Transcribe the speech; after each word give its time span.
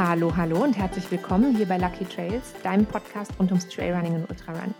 Hallo, 0.00 0.36
hallo 0.36 0.62
und 0.62 0.78
herzlich 0.78 1.10
willkommen 1.10 1.56
hier 1.56 1.66
bei 1.66 1.76
Lucky 1.76 2.04
Trails, 2.04 2.54
deinem 2.62 2.86
Podcast 2.86 3.32
rund 3.36 3.50
ums 3.50 3.68
Trailrunning 3.68 4.14
und 4.14 4.30
Ultrarun. 4.30 4.72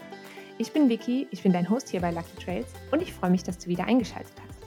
Ich 0.58 0.70
bin 0.70 0.88
Vicky, 0.88 1.26
ich 1.32 1.42
bin 1.42 1.52
dein 1.52 1.68
Host 1.68 1.88
hier 1.88 2.00
bei 2.00 2.12
Lucky 2.12 2.36
Trails 2.40 2.68
und 2.92 3.02
ich 3.02 3.12
freue 3.12 3.30
mich, 3.30 3.42
dass 3.42 3.58
du 3.58 3.66
wieder 3.66 3.84
eingeschaltet 3.84 4.32
hast. 4.46 4.60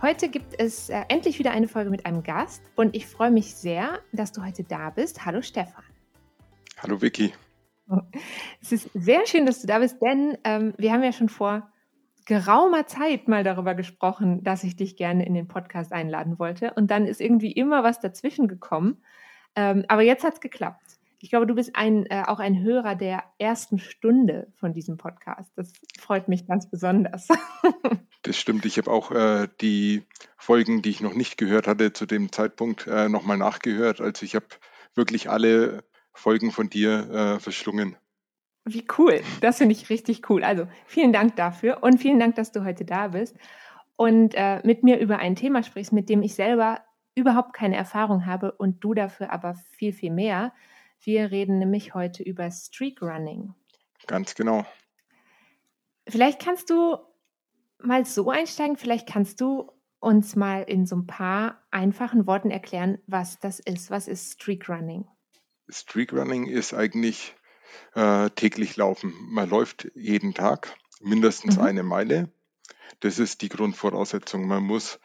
Heute 0.00 0.28
gibt 0.28 0.54
es 0.60 0.90
äh, 0.90 1.02
endlich 1.08 1.40
wieder 1.40 1.50
eine 1.50 1.66
Folge 1.66 1.90
mit 1.90 2.06
einem 2.06 2.22
Gast 2.22 2.62
und 2.76 2.94
ich 2.94 3.06
freue 3.06 3.32
mich 3.32 3.52
sehr, 3.56 3.98
dass 4.12 4.30
du 4.30 4.44
heute 4.44 4.62
da 4.62 4.90
bist. 4.90 5.26
Hallo 5.26 5.42
Stefan. 5.42 5.82
Hallo 6.80 7.02
Vicky. 7.02 7.32
Es 8.62 8.70
ist 8.70 8.88
sehr 8.94 9.26
schön, 9.26 9.44
dass 9.44 9.60
du 9.60 9.66
da 9.66 9.80
bist, 9.80 10.00
denn 10.00 10.38
ähm, 10.44 10.72
wir 10.78 10.92
haben 10.92 11.02
ja 11.02 11.10
schon 11.10 11.28
vor 11.28 11.68
geraumer 12.26 12.86
Zeit 12.86 13.26
mal 13.26 13.42
darüber 13.42 13.74
gesprochen, 13.74 14.44
dass 14.44 14.62
ich 14.62 14.76
dich 14.76 14.94
gerne 14.94 15.26
in 15.26 15.34
den 15.34 15.48
Podcast 15.48 15.92
einladen 15.92 16.38
wollte. 16.38 16.74
Und 16.74 16.92
dann 16.92 17.06
ist 17.06 17.20
irgendwie 17.20 17.50
immer 17.50 17.82
was 17.82 17.98
dazwischen 17.98 18.46
gekommen. 18.46 19.02
Ähm, 19.58 19.84
aber 19.88 20.02
jetzt 20.02 20.22
hat 20.22 20.34
es 20.34 20.40
geklappt. 20.40 21.00
Ich 21.20 21.30
glaube, 21.30 21.48
du 21.48 21.56
bist 21.56 21.74
ein, 21.74 22.06
äh, 22.06 22.22
auch 22.24 22.38
ein 22.38 22.62
Hörer 22.62 22.94
der 22.94 23.24
ersten 23.38 23.80
Stunde 23.80 24.46
von 24.54 24.72
diesem 24.72 24.98
Podcast. 24.98 25.50
Das 25.56 25.72
freut 25.98 26.28
mich 26.28 26.46
ganz 26.46 26.70
besonders. 26.70 27.26
das 28.22 28.36
stimmt. 28.36 28.64
Ich 28.66 28.78
habe 28.78 28.88
auch 28.88 29.10
äh, 29.10 29.48
die 29.60 30.04
Folgen, 30.36 30.80
die 30.80 30.90
ich 30.90 31.00
noch 31.00 31.14
nicht 31.14 31.38
gehört 31.38 31.66
hatte, 31.66 31.92
zu 31.92 32.06
dem 32.06 32.30
Zeitpunkt 32.30 32.86
äh, 32.86 33.08
nochmal 33.08 33.36
nachgehört. 33.36 34.00
Also 34.00 34.24
ich 34.24 34.36
habe 34.36 34.46
wirklich 34.94 35.28
alle 35.28 35.82
Folgen 36.12 36.52
von 36.52 36.70
dir 36.70 37.10
äh, 37.10 37.40
verschlungen. 37.40 37.96
Wie 38.64 38.86
cool. 38.96 39.22
Das 39.40 39.58
finde 39.58 39.74
ich 39.74 39.90
richtig 39.90 40.30
cool. 40.30 40.44
Also 40.44 40.68
vielen 40.86 41.12
Dank 41.12 41.34
dafür 41.34 41.82
und 41.82 41.98
vielen 41.98 42.20
Dank, 42.20 42.36
dass 42.36 42.52
du 42.52 42.64
heute 42.64 42.84
da 42.84 43.08
bist 43.08 43.36
und 43.96 44.36
äh, 44.36 44.60
mit 44.64 44.84
mir 44.84 45.00
über 45.00 45.18
ein 45.18 45.34
Thema 45.34 45.64
sprichst, 45.64 45.92
mit 45.92 46.08
dem 46.08 46.22
ich 46.22 46.36
selber 46.36 46.80
überhaupt 47.18 47.52
keine 47.52 47.76
Erfahrung 47.76 48.26
habe 48.26 48.52
und 48.52 48.82
du 48.84 48.94
dafür 48.94 49.32
aber 49.32 49.54
viel, 49.54 49.92
viel 49.92 50.12
mehr. 50.12 50.52
Wir 51.00 51.30
reden 51.30 51.58
nämlich 51.58 51.94
heute 51.94 52.22
über 52.22 52.50
Streak 52.50 53.02
Running. 53.02 53.54
Ganz 54.06 54.34
genau. 54.34 54.64
Vielleicht 56.08 56.40
kannst 56.40 56.70
du 56.70 56.98
mal 57.78 58.04
so 58.04 58.30
einsteigen, 58.30 58.76
vielleicht 58.76 59.08
kannst 59.08 59.40
du 59.40 59.70
uns 60.00 60.36
mal 60.36 60.62
in 60.62 60.86
so 60.86 60.96
ein 60.96 61.06
paar 61.06 61.62
einfachen 61.70 62.26
Worten 62.26 62.50
erklären, 62.50 62.98
was 63.06 63.38
das 63.38 63.60
ist. 63.60 63.90
Was 63.90 64.08
ist 64.08 64.32
Streak 64.34 64.68
Running? 64.68 65.06
Streak 65.68 66.12
Running 66.12 66.46
ist 66.46 66.72
eigentlich 66.72 67.34
äh, 67.94 68.30
täglich 68.30 68.76
laufen. 68.76 69.12
Man 69.30 69.48
läuft 69.48 69.90
jeden 69.94 70.34
Tag 70.34 70.76
mindestens 71.00 71.56
mhm. 71.56 71.62
eine 71.62 71.82
Meile. 71.82 72.30
Das 73.00 73.18
ist 73.18 73.42
die 73.42 73.48
Grundvoraussetzung. 73.48 74.46
Man 74.46 74.62
muss 74.62 74.98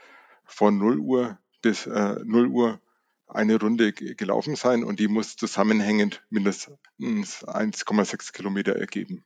von 0.46 0.78
0 0.78 1.00
Uhr 1.00 1.38
bis 1.64 1.88
äh, 1.88 2.20
0 2.24 2.48
Uhr 2.48 2.80
eine 3.28 3.60
Runde 3.60 3.94
gelaufen 3.94 4.56
sein 4.56 4.84
und 4.84 5.00
die 5.00 5.08
muss 5.08 5.36
zusammenhängend 5.36 6.22
mindestens 6.30 7.44
1,6 7.44 8.32
Kilometer 8.34 8.76
ergeben. 8.76 9.26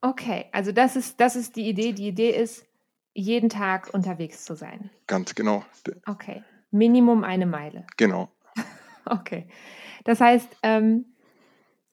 Okay, 0.00 0.46
also 0.50 0.72
das 0.72 0.96
ist, 0.96 1.20
das 1.20 1.36
ist 1.36 1.54
die 1.54 1.68
Idee. 1.68 1.92
Die 1.92 2.08
Idee 2.08 2.30
ist, 2.30 2.66
jeden 3.14 3.48
Tag 3.48 3.94
unterwegs 3.94 4.44
zu 4.44 4.56
sein. 4.56 4.90
Ganz 5.06 5.36
genau. 5.36 5.64
Okay, 6.06 6.42
Minimum 6.72 7.22
eine 7.22 7.46
Meile. 7.46 7.86
Genau. 7.96 8.32
okay, 9.06 9.48
das 10.04 10.20
heißt, 10.20 10.48
ähm, 10.64 11.06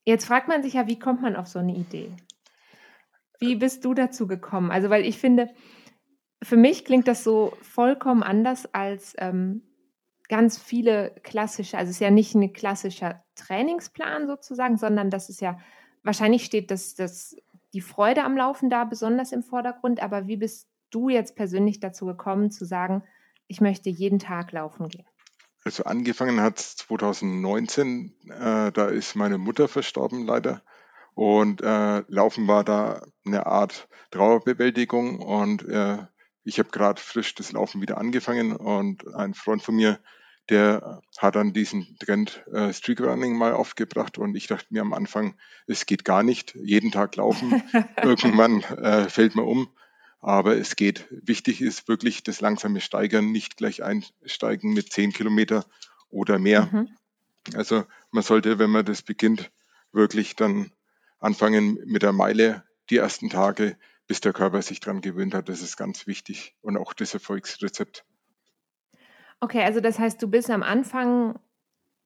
Jetzt 0.05 0.25
fragt 0.25 0.47
man 0.47 0.63
sich 0.63 0.73
ja, 0.73 0.87
wie 0.87 0.99
kommt 0.99 1.21
man 1.21 1.35
auf 1.35 1.47
so 1.47 1.59
eine 1.59 1.75
Idee? 1.75 2.11
Wie 3.39 3.55
bist 3.55 3.85
du 3.85 3.93
dazu 3.93 4.27
gekommen? 4.27 4.71
Also, 4.71 4.89
weil 4.89 5.05
ich 5.05 5.17
finde, 5.17 5.49
für 6.41 6.57
mich 6.57 6.83
klingt 6.85 7.07
das 7.07 7.23
so 7.23 7.53
vollkommen 7.61 8.23
anders 8.23 8.73
als 8.73 9.15
ähm, 9.17 9.63
ganz 10.29 10.57
viele 10.57 11.15
klassische, 11.23 11.77
also 11.77 11.89
es 11.89 11.97
ist 11.97 12.01
ja 12.01 12.11
nicht 12.11 12.35
ein 12.35 12.53
klassischer 12.53 13.23
Trainingsplan 13.35 14.27
sozusagen, 14.27 14.77
sondern 14.77 15.09
das 15.09 15.29
ist 15.29 15.41
ja, 15.41 15.59
wahrscheinlich 16.03 16.45
steht 16.45 16.71
das, 16.71 16.95
das, 16.95 17.35
die 17.73 17.81
Freude 17.81 18.23
am 18.23 18.37
Laufen 18.37 18.69
da 18.69 18.83
besonders 18.83 19.31
im 19.31 19.43
Vordergrund, 19.43 20.01
aber 20.01 20.27
wie 20.27 20.37
bist 20.37 20.67
du 20.89 21.09
jetzt 21.09 21.35
persönlich 21.35 21.79
dazu 21.79 22.05
gekommen 22.05 22.51
zu 22.51 22.65
sagen, 22.65 23.03
ich 23.47 23.61
möchte 23.61 23.89
jeden 23.89 24.19
Tag 24.19 24.51
laufen 24.51 24.89
gehen? 24.89 25.05
Also 25.65 25.83
angefangen 25.85 26.41
hat 26.41 26.59
es 26.59 26.75
2019, 26.75 28.13
äh, 28.29 28.71
da 28.71 28.87
ist 28.87 29.15
meine 29.15 29.37
Mutter 29.37 29.67
verstorben 29.67 30.25
leider. 30.25 30.61
Und 31.13 31.61
äh, 31.61 32.03
Laufen 32.07 32.47
war 32.47 32.63
da 32.63 33.05
eine 33.25 33.45
Art 33.45 33.87
Trauerbewältigung 34.11 35.19
und 35.19 35.67
äh, 35.67 35.99
ich 36.43 36.59
habe 36.59 36.69
gerade 36.69 36.99
frisch 36.99 37.35
das 37.35 37.51
Laufen 37.51 37.81
wieder 37.81 37.97
angefangen 37.97 38.55
und 38.55 39.07
ein 39.15 39.33
Freund 39.33 39.61
von 39.61 39.75
mir, 39.75 39.99
der 40.49 41.01
hat 41.17 41.35
dann 41.35 41.53
diesen 41.53 41.97
Trend 41.99 42.45
äh, 42.51 42.73
Streak 42.73 42.99
Running 42.99 43.37
mal 43.37 43.53
aufgebracht 43.53 44.17
und 44.17 44.35
ich 44.35 44.47
dachte 44.47 44.67
mir 44.71 44.81
am 44.81 44.93
Anfang, 44.93 45.35
es 45.67 45.85
geht 45.85 46.03
gar 46.03 46.23
nicht, 46.23 46.55
jeden 46.55 46.91
Tag 46.91 47.15
laufen. 47.15 47.63
Irgendwann 48.03 48.61
äh, 48.61 49.09
fällt 49.09 49.35
man 49.35 49.45
um 49.45 49.69
aber 50.23 50.55
es 50.55 50.77
geht. 50.77 51.05
Wichtig 51.09 51.61
ist 51.61 51.89
wirklich 51.89 52.23
das 52.23 52.39
langsame 52.39 52.79
Steigern, 52.79 53.31
nicht 53.31 53.57
gleich 53.57 53.83
einsteigen 53.83 54.73
mit 54.73 54.91
10 54.91 55.11
Kilometer 55.11 55.65
oder 56.09 56.39
mehr. 56.39 56.69
Mhm. 56.71 56.89
Also 57.55 57.83
man 58.09 58.23
sollte, 58.23 58.57
wenn 58.57 58.69
man 58.69 58.85
das 58.85 59.01
beginnt, 59.01 59.51
wirklich 59.91 60.37
dann 60.37 60.71
anfangen 61.19 61.77
mit 61.85 62.03
der 62.03 62.13
Meile 62.13 62.63
die 62.89 62.97
ersten 62.97 63.29
Tage, 63.29 63.77
bis 64.07 64.21
der 64.21 64.31
Körper 64.31 64.61
sich 64.61 64.79
dran 64.79 65.01
gewöhnt 65.01 65.33
hat. 65.33 65.49
Das 65.49 65.61
ist 65.61 65.75
ganz 65.75 66.07
wichtig 66.07 66.55
und 66.61 66.77
auch 66.77 66.93
das 66.93 67.13
Erfolgsrezept. 67.13 68.05
Okay, 69.39 69.63
also 69.63 69.79
das 69.79 69.99
heißt, 69.99 70.21
du 70.21 70.27
bist 70.29 70.49
am 70.49 70.63
Anfang, 70.63 71.39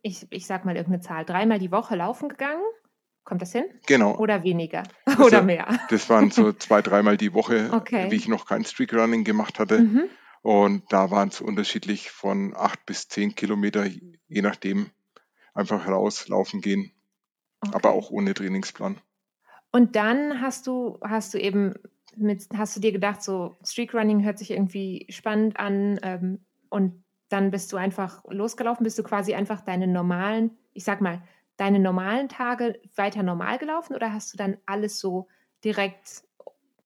ich, 0.02 0.28
ich 0.32 0.48
sag 0.48 0.66
mal 0.66 0.76
irgendeine 0.76 1.02
Zahl, 1.02 1.26
dreimal 1.26 1.60
die 1.60 1.72
Woche 1.72 1.96
laufen 1.96 2.30
gegangen 2.30 2.64
Kommt 3.28 3.42
das 3.42 3.52
hin? 3.52 3.66
Genau. 3.88 4.16
Oder 4.16 4.44
weniger? 4.44 4.84
Also, 5.04 5.24
Oder 5.26 5.42
mehr? 5.42 5.68
Das 5.90 6.10
waren 6.10 6.32
so 6.32 6.54
zwei, 6.60 6.82
dreimal 6.82 7.18
die 7.18 7.34
Woche, 7.34 7.72
okay. 7.74 8.10
wie 8.10 8.16
ich 8.16 8.30
noch 8.30 8.46
kein 8.46 8.64
Streakrunning 8.64 9.26
gemacht 9.26 9.60
hatte. 9.60 9.80
Mhm. 9.80 10.04
Und 10.44 10.84
da 10.94 11.12
waren 11.12 11.28
es 11.28 11.42
unterschiedlich 11.42 12.10
von 12.10 12.54
acht 12.56 12.86
bis 12.86 13.10
zehn 13.10 13.36
Kilometer, 13.36 13.86
je 13.86 14.42
nachdem, 14.42 14.92
einfach 15.54 15.86
rauslaufen 15.90 16.62
gehen. 16.62 16.94
Okay. 17.59 17.76
Aber 17.76 17.92
auch 17.92 18.12
ohne 18.12 18.34
Trainingsplan. 18.34 18.96
Und 19.74 19.98
dann 19.98 20.40
hast 20.40 20.66
du, 20.66 20.98
hast 21.04 21.34
du 21.34 21.38
eben 21.38 21.74
mit, 22.16 22.48
hast 22.56 22.78
du 22.78 22.80
dir 22.80 22.94
gedacht, 22.94 23.22
so 23.22 23.58
Streakrunning 23.62 24.24
hört 24.24 24.40
sich 24.40 24.52
irgendwie 24.52 25.06
spannend 25.09 25.59
an 25.59 26.00
ähm, 26.02 26.46
und 26.70 27.04
dann 27.30 27.52
bist 27.52 27.72
du 27.74 27.78
einfach 27.78 28.24
losgelaufen, 28.30 28.84
bist 28.84 28.98
du 28.98 29.04
quasi 29.04 29.34
einfach 29.34 29.62
deine 29.62 29.88
normalen, 29.88 30.58
ich 30.74 30.84
sag 30.84 31.02
mal, 31.02 31.22
deine 31.58 31.80
normalen 31.80 32.30
Tage 32.30 32.80
weiter 32.96 33.24
normal 33.24 33.58
gelaufen 33.58 33.96
oder 33.96 34.14
hast 34.14 34.34
du 34.34 34.38
dann 34.38 34.58
alles 34.66 35.00
so 35.00 35.28
direkt, 35.64 36.24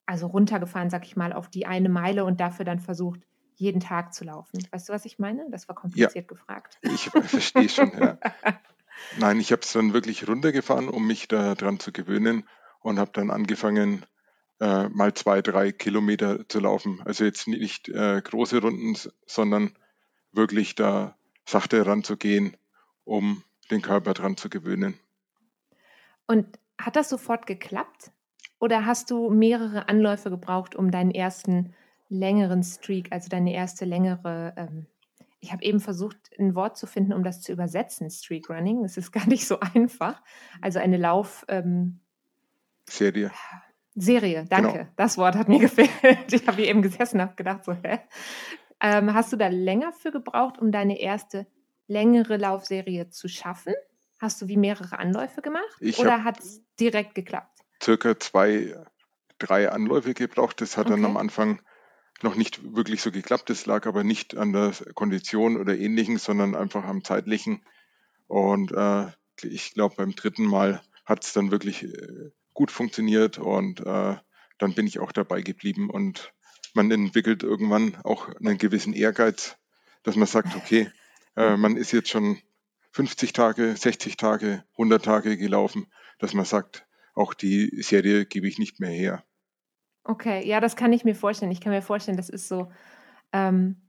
also 0.06 0.28
runtergefahren, 0.28 0.90
sag 0.90 1.06
ich 1.06 1.16
mal, 1.16 1.34
auf 1.34 1.50
die 1.50 1.66
eine 1.66 1.90
Meile 1.90 2.26
und 2.26 2.40
dafür 2.40 2.66
dann 2.66 2.80
versucht, 2.80 3.22
jeden 3.56 3.80
Tag 3.80 4.14
zu 4.14 4.24
laufen? 4.24 4.66
Weißt 4.72 4.90
du, 4.90 4.94
was 4.94 5.06
ich 5.06 5.20
meine? 5.20 5.46
Das 5.52 5.68
war 5.68 5.76
kompliziert 5.76 6.16
ja, 6.16 6.22
gefragt. 6.22 6.80
Ich 6.82 7.10
verstehe 7.10 7.70
schon, 7.70 7.92
ja. 7.98 8.18
Nein, 9.20 9.40
ich 9.40 9.52
habe 9.52 9.62
es 9.62 9.74
dann 9.74 9.94
wirklich 9.94 10.28
runtergefahren, 10.28 10.88
um 10.88 11.06
mich 11.06 11.28
daran 11.28 11.80
zu 11.80 11.92
gewöhnen 11.92 12.48
und 12.80 13.00
habe 13.00 13.12
dann 13.14 13.30
angefangen, 13.30 14.06
äh, 14.60 14.90
mal 14.90 15.14
zwei, 15.14 15.42
drei 15.42 15.72
Kilometer 15.72 16.48
zu 16.48 16.60
laufen. 16.60 17.02
Also 17.04 17.26
jetzt 17.26 17.48
nicht 17.48 17.90
äh, 17.90 18.22
große 18.22 18.62
Runden, 18.62 18.96
sondern 19.26 19.76
wirklich 20.32 20.76
da 20.76 21.16
sachte 21.46 21.86
ranzugehen, 21.86 22.56
um 23.04 23.44
den 23.70 23.82
Körper 23.82 24.14
dran 24.14 24.38
zu 24.38 24.50
gewöhnen. 24.50 25.00
Und 26.28 26.48
hat 26.80 26.96
das 26.96 27.10
sofort 27.10 27.46
geklappt? 27.46 28.12
Oder 28.60 28.86
hast 28.86 29.10
du 29.10 29.30
mehrere 29.30 29.90
Anläufe 29.90 30.30
gebraucht, 30.30 30.76
um 30.76 30.92
deinen 30.92 31.12
ersten 31.12 31.74
längeren 32.10 32.64
Streak, 32.64 33.12
also 33.12 33.30
deine 33.30 33.54
erste 33.54 33.86
längere, 33.86 34.54
ähm, 34.56 34.86
ich 35.40 35.52
habe 35.52 35.64
eben 35.64 35.80
versucht, 35.80 36.18
ein 36.38 36.54
Wort 36.54 36.78
zu 36.78 36.86
finden, 36.86 37.14
um 37.14 37.24
das 37.24 37.42
zu 37.42 37.52
übersetzen, 37.52 38.12
Streak 38.12 38.50
Running. 38.50 38.84
Das 38.84 38.98
ist 38.98 39.12
gar 39.12 39.28
nicht 39.28 39.48
so 39.48 39.60
einfach. 39.60 40.22
Also 40.62 40.80
eine 40.80 40.98
Lauf... 40.98 41.46
Ähm, 41.48 42.00
Serie. 42.88 43.32
Serie, 43.96 44.46
danke. 44.48 44.72
Genau. 44.72 44.90
Das 44.96 45.18
Wort 45.18 45.36
hat 45.36 45.50
mir 45.50 45.60
gefehlt. 45.68 45.90
Ich 46.32 46.48
habe 46.48 46.58
hier 46.58 46.68
eben 46.68 46.82
gesessen 46.82 47.18
und 47.18 47.24
habe 47.24 47.36
gedacht, 47.36 47.66
so, 47.66 47.74
hä? 47.74 48.00
Ähm, 48.82 49.14
hast 49.14 49.32
du 49.32 49.38
da 49.38 49.48
länger 49.48 49.94
für 49.94 50.12
gebraucht, 50.12 50.58
um 50.58 50.72
deine 50.72 51.00
erste 51.00 51.46
längere 51.88 52.38
Laufserie 52.38 53.10
zu 53.10 53.28
schaffen? 53.28 53.74
Hast 54.20 54.42
du 54.42 54.48
wie 54.48 54.58
mehrere 54.58 55.00
Anläufe 55.00 55.42
gemacht 55.42 55.78
ich 55.80 56.00
oder 56.00 56.24
hat 56.24 56.40
es 56.40 56.64
direkt 56.80 57.16
geklappt? 57.16 57.60
Circa 57.82 58.20
zwei, 58.20 58.76
drei 59.40 59.72
Anläufe 59.72 60.14
gebraucht. 60.14 60.62
Das 60.62 60.78
hat 60.78 60.88
okay. 60.88 60.96
dann 60.96 61.06
am 61.06 61.18
Anfang 61.18 61.62
noch 62.24 62.36
nicht 62.36 62.76
wirklich 62.76 63.02
so 63.02 63.12
geklappt. 63.12 63.50
Das 63.50 63.66
lag 63.66 63.86
aber 63.88 64.04
nicht 64.04 64.36
an 64.36 64.54
der 64.54 64.74
Kondition 64.94 65.58
oder 65.58 65.78
ähnlichen, 65.78 66.18
sondern 66.18 66.56
einfach 66.56 66.84
am 66.84 67.04
zeitlichen. 67.04 67.64
Und 68.28 68.72
äh, 68.72 69.08
ich 69.42 69.74
glaube, 69.74 69.96
beim 69.98 70.16
dritten 70.16 70.46
Mal 70.46 70.82
hat 71.06 71.24
es 71.26 71.34
dann 71.34 71.52
wirklich 71.52 71.84
äh, 71.84 72.32
gut 72.54 72.72
funktioniert 72.72 73.38
und 73.38 73.80
äh, 73.82 74.16
dann 74.58 74.74
bin 74.76 74.86
ich 74.86 75.00
auch 75.00 75.12
dabei 75.12 75.42
geblieben. 75.42 75.90
Und 75.90 76.34
man 76.74 76.92
entwickelt 76.92 77.44
irgendwann 77.44 77.96
auch 78.04 78.30
einen 78.36 78.58
gewissen 78.58 78.94
Ehrgeiz, 78.94 79.58
dass 80.04 80.16
man 80.16 80.28
sagt, 80.28 80.56
okay, 80.56 80.90
äh, 81.36 81.58
man 81.58 81.78
ist 81.78 81.92
jetzt 81.92 82.10
schon 82.10 82.40
50 82.92 83.34
Tage, 83.34 83.76
60 83.76 84.18
Tage, 84.18 84.64
100 84.74 85.04
Tage 85.04 85.38
gelaufen, 85.38 85.88
dass 86.20 86.34
man 86.34 86.46
sagt, 86.46 86.86
auch 87.14 87.34
die 87.34 87.82
Serie 87.82 88.26
gebe 88.26 88.48
ich 88.48 88.60
nicht 88.60 88.80
mehr 88.80 88.92
her. 88.92 89.24
Okay, 90.04 90.46
ja, 90.48 90.60
das 90.60 90.76
kann 90.76 90.94
ich 90.94 91.04
mir 91.04 91.16
vorstellen. 91.16 91.52
Ich 91.52 91.62
kann 91.62 91.72
mir 91.72 91.82
vorstellen, 91.82 92.18
das 92.18 92.30
ist 92.30 92.48
so, 92.48 92.72
ähm, 93.34 93.82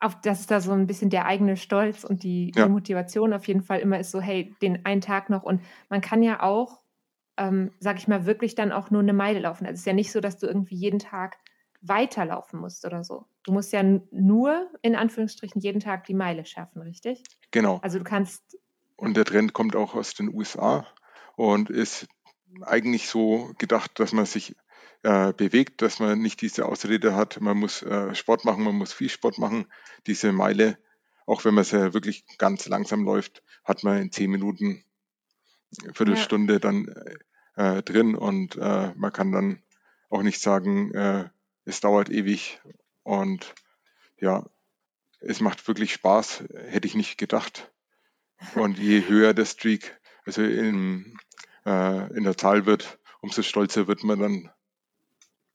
auf, 0.00 0.20
das 0.20 0.40
ist 0.40 0.50
da 0.50 0.60
so 0.60 0.72
ein 0.72 0.86
bisschen 0.86 1.10
der 1.10 1.26
eigene 1.26 1.56
Stolz 1.56 2.04
und 2.04 2.22
die, 2.22 2.52
ja. 2.54 2.64
die, 2.64 2.70
Motivation 2.70 3.32
auf 3.32 3.46
jeden 3.46 3.62
Fall 3.62 3.80
immer 3.80 3.98
ist 3.98 4.10
so, 4.10 4.20
hey, 4.20 4.54
den 4.62 4.84
einen 4.84 5.00
Tag 5.00 5.30
noch. 5.30 5.42
Und 5.42 5.62
man 5.88 6.00
kann 6.00 6.22
ja 6.22 6.42
auch, 6.42 6.80
ähm, 7.36 7.72
sag 7.80 7.98
ich 7.98 8.08
mal, 8.08 8.26
wirklich 8.26 8.54
dann 8.54 8.72
auch 8.72 8.90
nur 8.90 9.02
eine 9.02 9.12
Meile 9.12 9.40
laufen. 9.40 9.64
Also 9.64 9.74
es 9.74 9.80
ist 9.80 9.86
ja 9.86 9.92
nicht 9.92 10.12
so, 10.12 10.20
dass 10.20 10.38
du 10.38 10.46
irgendwie 10.46 10.76
jeden 10.76 10.98
Tag 10.98 11.38
weiterlaufen 11.80 12.60
musst 12.60 12.84
oder 12.84 13.04
so. 13.04 13.26
Du 13.44 13.52
musst 13.52 13.72
ja 13.72 13.82
nur, 13.82 14.70
in 14.82 14.96
Anführungsstrichen, 14.96 15.60
jeden 15.60 15.80
Tag 15.80 16.04
die 16.04 16.14
Meile 16.14 16.44
schaffen, 16.44 16.82
richtig? 16.82 17.22
Genau. 17.50 17.78
Also 17.82 17.98
du 17.98 18.04
kannst. 18.04 18.58
Und 18.96 19.16
der 19.16 19.24
Trend 19.24 19.52
kommt 19.52 19.76
auch 19.76 19.94
aus 19.94 20.14
den 20.14 20.34
USA 20.34 20.86
und 21.36 21.70
ist 21.70 22.08
eigentlich 22.62 23.08
so 23.08 23.52
gedacht, 23.58 24.00
dass 24.00 24.12
man 24.12 24.26
sich 24.26 24.56
äh, 25.02 25.32
bewegt, 25.32 25.82
dass 25.82 26.00
man 26.00 26.18
nicht 26.20 26.40
diese 26.40 26.66
Ausrede 26.66 27.14
hat, 27.14 27.40
man 27.40 27.56
muss 27.56 27.82
äh, 27.82 28.14
Sport 28.14 28.44
machen, 28.44 28.64
man 28.64 28.74
muss 28.74 28.92
viel 28.92 29.08
Sport 29.08 29.38
machen. 29.38 29.66
Diese 30.06 30.32
Meile, 30.32 30.78
auch 31.26 31.44
wenn 31.44 31.54
man 31.54 31.64
sie 31.64 31.94
wirklich 31.94 32.24
ganz 32.38 32.66
langsam 32.66 33.04
läuft, 33.04 33.42
hat 33.64 33.84
man 33.84 34.02
in 34.02 34.12
zehn 34.12 34.30
Minuten, 34.30 34.82
Viertelstunde 35.92 36.54
ja. 36.54 36.58
dann 36.58 36.94
äh, 37.54 37.82
drin 37.82 38.14
und 38.14 38.56
äh, 38.56 38.92
man 38.96 39.12
kann 39.12 39.32
dann 39.32 39.62
auch 40.10 40.22
nicht 40.22 40.40
sagen, 40.40 40.92
äh, 40.94 41.28
es 41.68 41.80
dauert 41.80 42.08
ewig 42.08 42.60
und 43.02 43.54
ja, 44.18 44.44
es 45.20 45.40
macht 45.40 45.68
wirklich 45.68 45.92
Spaß, 45.92 46.44
hätte 46.68 46.88
ich 46.88 46.94
nicht 46.94 47.18
gedacht. 47.18 47.70
Und 48.54 48.78
je 48.78 49.02
höher 49.08 49.34
der 49.34 49.44
Streak, 49.44 50.00
also 50.24 50.42
in, 50.42 51.18
äh, 51.66 52.16
in 52.16 52.24
der 52.24 52.36
Zahl 52.36 52.66
wird, 52.66 52.98
umso 53.20 53.42
stolzer 53.42 53.86
wird 53.86 54.02
man 54.02 54.18
dann. 54.18 54.50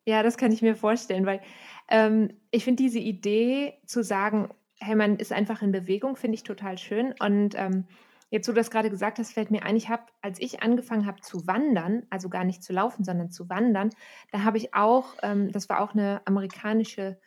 Ja, 0.05 0.21
das 0.21 0.37
kann 0.37 0.51
ich 0.51 0.61
mir 0.61 0.75
vorstellen, 0.75 1.25
weil 1.25 1.41
ähm, 1.89 2.37
ich 2.51 2.63
finde 2.63 2.83
diese 2.83 2.99
Idee 2.99 3.79
zu 3.85 4.03
sagen, 4.03 4.49
hey, 4.79 4.95
man 4.95 5.17
ist 5.17 5.31
einfach 5.31 5.61
in 5.61 5.71
Bewegung, 5.71 6.15
finde 6.15 6.35
ich 6.35 6.43
total 6.43 6.77
schön. 6.77 7.15
Und 7.19 7.55
ähm, 7.55 7.87
Jetzt, 8.33 8.47
wo 8.47 8.51
du 8.51 8.55
das 8.55 8.71
gerade 8.71 8.89
gesagt 8.89 9.19
hast, 9.19 9.31
fällt 9.31 9.51
mir 9.51 9.61
ein, 9.61 9.75
ich 9.75 9.89
habe, 9.89 10.07
als 10.23 10.41
ich 10.41 10.63
angefangen 10.63 11.05
habe 11.05 11.21
zu 11.21 11.45
wandern, 11.45 12.07
also 12.09 12.29
gar 12.29 12.43
nicht 12.43 12.63
zu 12.63 12.73
laufen, 12.73 13.03
sondern 13.03 13.29
zu 13.29 13.47
wandern, 13.47 13.91
da 14.31 14.43
habe 14.43 14.57
ich 14.57 14.73
auch, 14.73 15.13
ähm, 15.21 15.51
das 15.51 15.69
war 15.69 15.81
auch 15.81 15.93
eine 15.93 16.19
amerikanische 16.25 17.19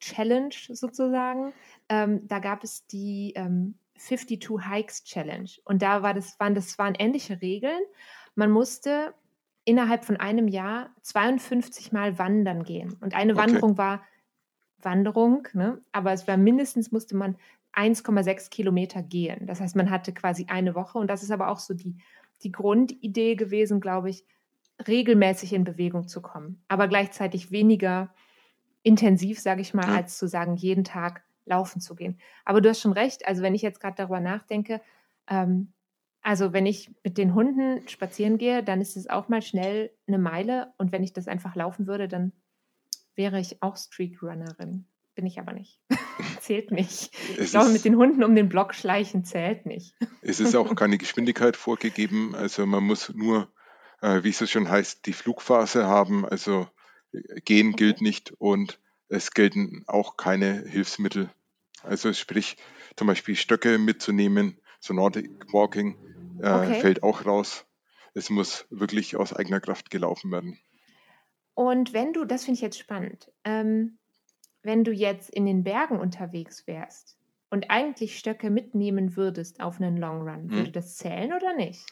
Challenge 0.00 0.52
sozusagen. 0.72 1.52
Ähm, 1.88 2.26
da 2.26 2.40
gab 2.40 2.64
es 2.64 2.88
die 2.88 3.34
ähm, 3.36 3.78
52 3.98 4.68
Hikes 4.68 5.04
Challenge. 5.04 5.48
Und 5.64 5.80
da 5.80 6.02
war 6.02 6.12
das, 6.12 6.40
waren, 6.40 6.56
das 6.56 6.76
waren 6.76 6.96
ähnliche 6.96 7.40
Regeln. 7.40 7.80
Man 8.34 8.50
musste 8.50 9.14
innerhalb 9.64 10.04
von 10.04 10.16
einem 10.16 10.48
Jahr 10.48 10.90
52 11.02 11.92
Mal 11.92 12.18
wandern 12.18 12.64
gehen. 12.64 12.96
Und 13.00 13.14
eine 13.14 13.34
okay. 13.34 13.42
Wanderung 13.42 13.78
war 13.78 14.02
Wanderung, 14.80 15.48
ne? 15.52 15.80
aber 15.92 16.12
es 16.12 16.28
war 16.28 16.36
mindestens 16.36 16.92
musste 16.92 17.16
man 17.16 17.36
1,6 17.74 18.50
Kilometer 18.50 19.02
gehen. 19.02 19.46
Das 19.46 19.60
heißt, 19.60 19.76
man 19.76 19.90
hatte 19.90 20.12
quasi 20.12 20.46
eine 20.48 20.74
Woche 20.74 20.98
und 20.98 21.08
das 21.08 21.22
ist 21.22 21.30
aber 21.30 21.48
auch 21.48 21.58
so 21.58 21.74
die, 21.74 21.96
die 22.42 22.52
Grundidee 22.52 23.34
gewesen, 23.34 23.80
glaube 23.80 24.10
ich, 24.10 24.24
regelmäßig 24.86 25.52
in 25.52 25.64
Bewegung 25.64 26.06
zu 26.06 26.22
kommen, 26.22 26.62
aber 26.68 26.86
gleichzeitig 26.86 27.50
weniger 27.50 28.14
intensiv, 28.82 29.40
sage 29.40 29.60
ich 29.60 29.74
mal, 29.74 29.84
als 29.86 30.18
zu 30.18 30.28
sagen, 30.28 30.56
jeden 30.56 30.84
Tag 30.84 31.22
laufen 31.44 31.80
zu 31.80 31.94
gehen. 31.94 32.18
Aber 32.44 32.60
du 32.60 32.68
hast 32.68 32.80
schon 32.80 32.92
recht, 32.92 33.26
also 33.26 33.42
wenn 33.42 33.54
ich 33.54 33.62
jetzt 33.62 33.80
gerade 33.80 33.96
darüber 33.96 34.20
nachdenke, 34.20 34.80
ähm, 35.28 35.72
also 36.22 36.52
wenn 36.52 36.66
ich 36.66 36.94
mit 37.02 37.18
den 37.18 37.34
Hunden 37.34 37.86
spazieren 37.88 38.38
gehe, 38.38 38.62
dann 38.62 38.80
ist 38.80 38.96
es 38.96 39.08
auch 39.08 39.28
mal 39.28 39.42
schnell 39.42 39.90
eine 40.06 40.18
Meile 40.18 40.72
und 40.78 40.92
wenn 40.92 41.02
ich 41.02 41.12
das 41.12 41.28
einfach 41.28 41.54
laufen 41.56 41.86
würde, 41.86 42.06
dann 42.06 42.32
wäre 43.18 43.38
ich 43.38 43.62
auch 43.62 43.76
Streakrunnerin. 43.76 44.86
Bin 45.14 45.26
ich 45.26 45.38
aber 45.38 45.52
nicht. 45.52 45.80
zählt 46.40 46.70
nicht. 46.70 47.10
Es 47.32 47.46
ich 47.46 47.50
glaube, 47.50 47.70
mit 47.70 47.84
den 47.84 47.96
Hunden 47.96 48.22
um 48.24 48.34
den 48.34 48.48
Block 48.48 48.74
schleichen 48.74 49.24
zählt 49.24 49.66
nicht. 49.66 49.94
Es 50.22 50.40
ist 50.40 50.54
auch 50.54 50.74
keine 50.76 50.96
Geschwindigkeit 50.96 51.56
vorgegeben. 51.56 52.34
Also 52.34 52.64
man 52.64 52.84
muss 52.84 53.12
nur, 53.12 53.52
äh, 54.00 54.22
wie 54.22 54.30
es 54.30 54.38
so 54.38 54.46
schon 54.46 54.70
heißt, 54.70 55.04
die 55.04 55.12
Flugphase 55.12 55.86
haben. 55.86 56.24
Also 56.24 56.68
äh, 57.12 57.40
gehen 57.40 57.70
okay. 57.70 57.76
gilt 57.76 58.00
nicht 58.00 58.32
und 58.38 58.80
es 59.08 59.32
gelten 59.32 59.84
auch 59.88 60.16
keine 60.16 60.62
Hilfsmittel. 60.66 61.28
Also 61.82 62.12
sprich, 62.12 62.56
zum 62.96 63.08
Beispiel 63.08 63.34
Stöcke 63.34 63.78
mitzunehmen, 63.78 64.58
so 64.80 64.94
Nordic 64.94 65.52
Walking 65.52 65.96
äh, 66.40 66.50
okay. 66.50 66.80
fällt 66.80 67.02
auch 67.02 67.26
raus. 67.26 67.66
Es 68.14 68.30
muss 68.30 68.66
wirklich 68.70 69.16
aus 69.16 69.32
eigener 69.32 69.60
Kraft 69.60 69.90
gelaufen 69.90 70.30
werden. 70.30 70.58
Und 71.58 71.92
wenn 71.92 72.12
du, 72.12 72.24
das 72.24 72.44
finde 72.44 72.54
ich 72.54 72.60
jetzt 72.60 72.78
spannend, 72.78 73.32
ähm, 73.42 73.98
wenn 74.62 74.84
du 74.84 74.92
jetzt 74.92 75.28
in 75.28 75.44
den 75.44 75.64
Bergen 75.64 75.98
unterwegs 75.98 76.68
wärst 76.68 77.16
und 77.50 77.68
eigentlich 77.68 78.16
Stöcke 78.16 78.48
mitnehmen 78.48 79.16
würdest 79.16 79.58
auf 79.60 79.80
einen 79.80 79.96
Long 79.96 80.20
Run, 80.20 80.52
würde 80.52 80.66
hm. 80.66 80.72
das 80.72 80.96
zählen 80.96 81.32
oder 81.32 81.56
nicht? 81.56 81.84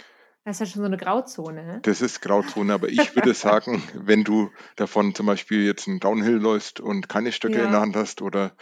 Das 0.44 0.54
ist 0.54 0.60
ja 0.60 0.66
schon 0.66 0.82
so 0.82 0.86
eine 0.86 0.96
Grauzone. 0.96 1.64
Ne? 1.64 1.80
Das 1.82 2.00
ist 2.00 2.20
Grauzone, 2.20 2.74
aber 2.74 2.88
ich 2.88 3.16
würde 3.16 3.34
sagen, 3.34 3.82
wenn 3.92 4.22
du 4.22 4.52
davon 4.76 5.16
zum 5.16 5.26
Beispiel 5.26 5.66
jetzt 5.66 5.88
einen 5.88 5.98
Downhill 5.98 6.36
läufst 6.36 6.78
und 6.78 7.08
keine 7.08 7.32
Stöcke 7.32 7.58
ja. 7.58 7.64
in 7.64 7.72
der 7.72 7.80
Hand 7.80 7.96
hast 7.96 8.22
oder 8.22 8.52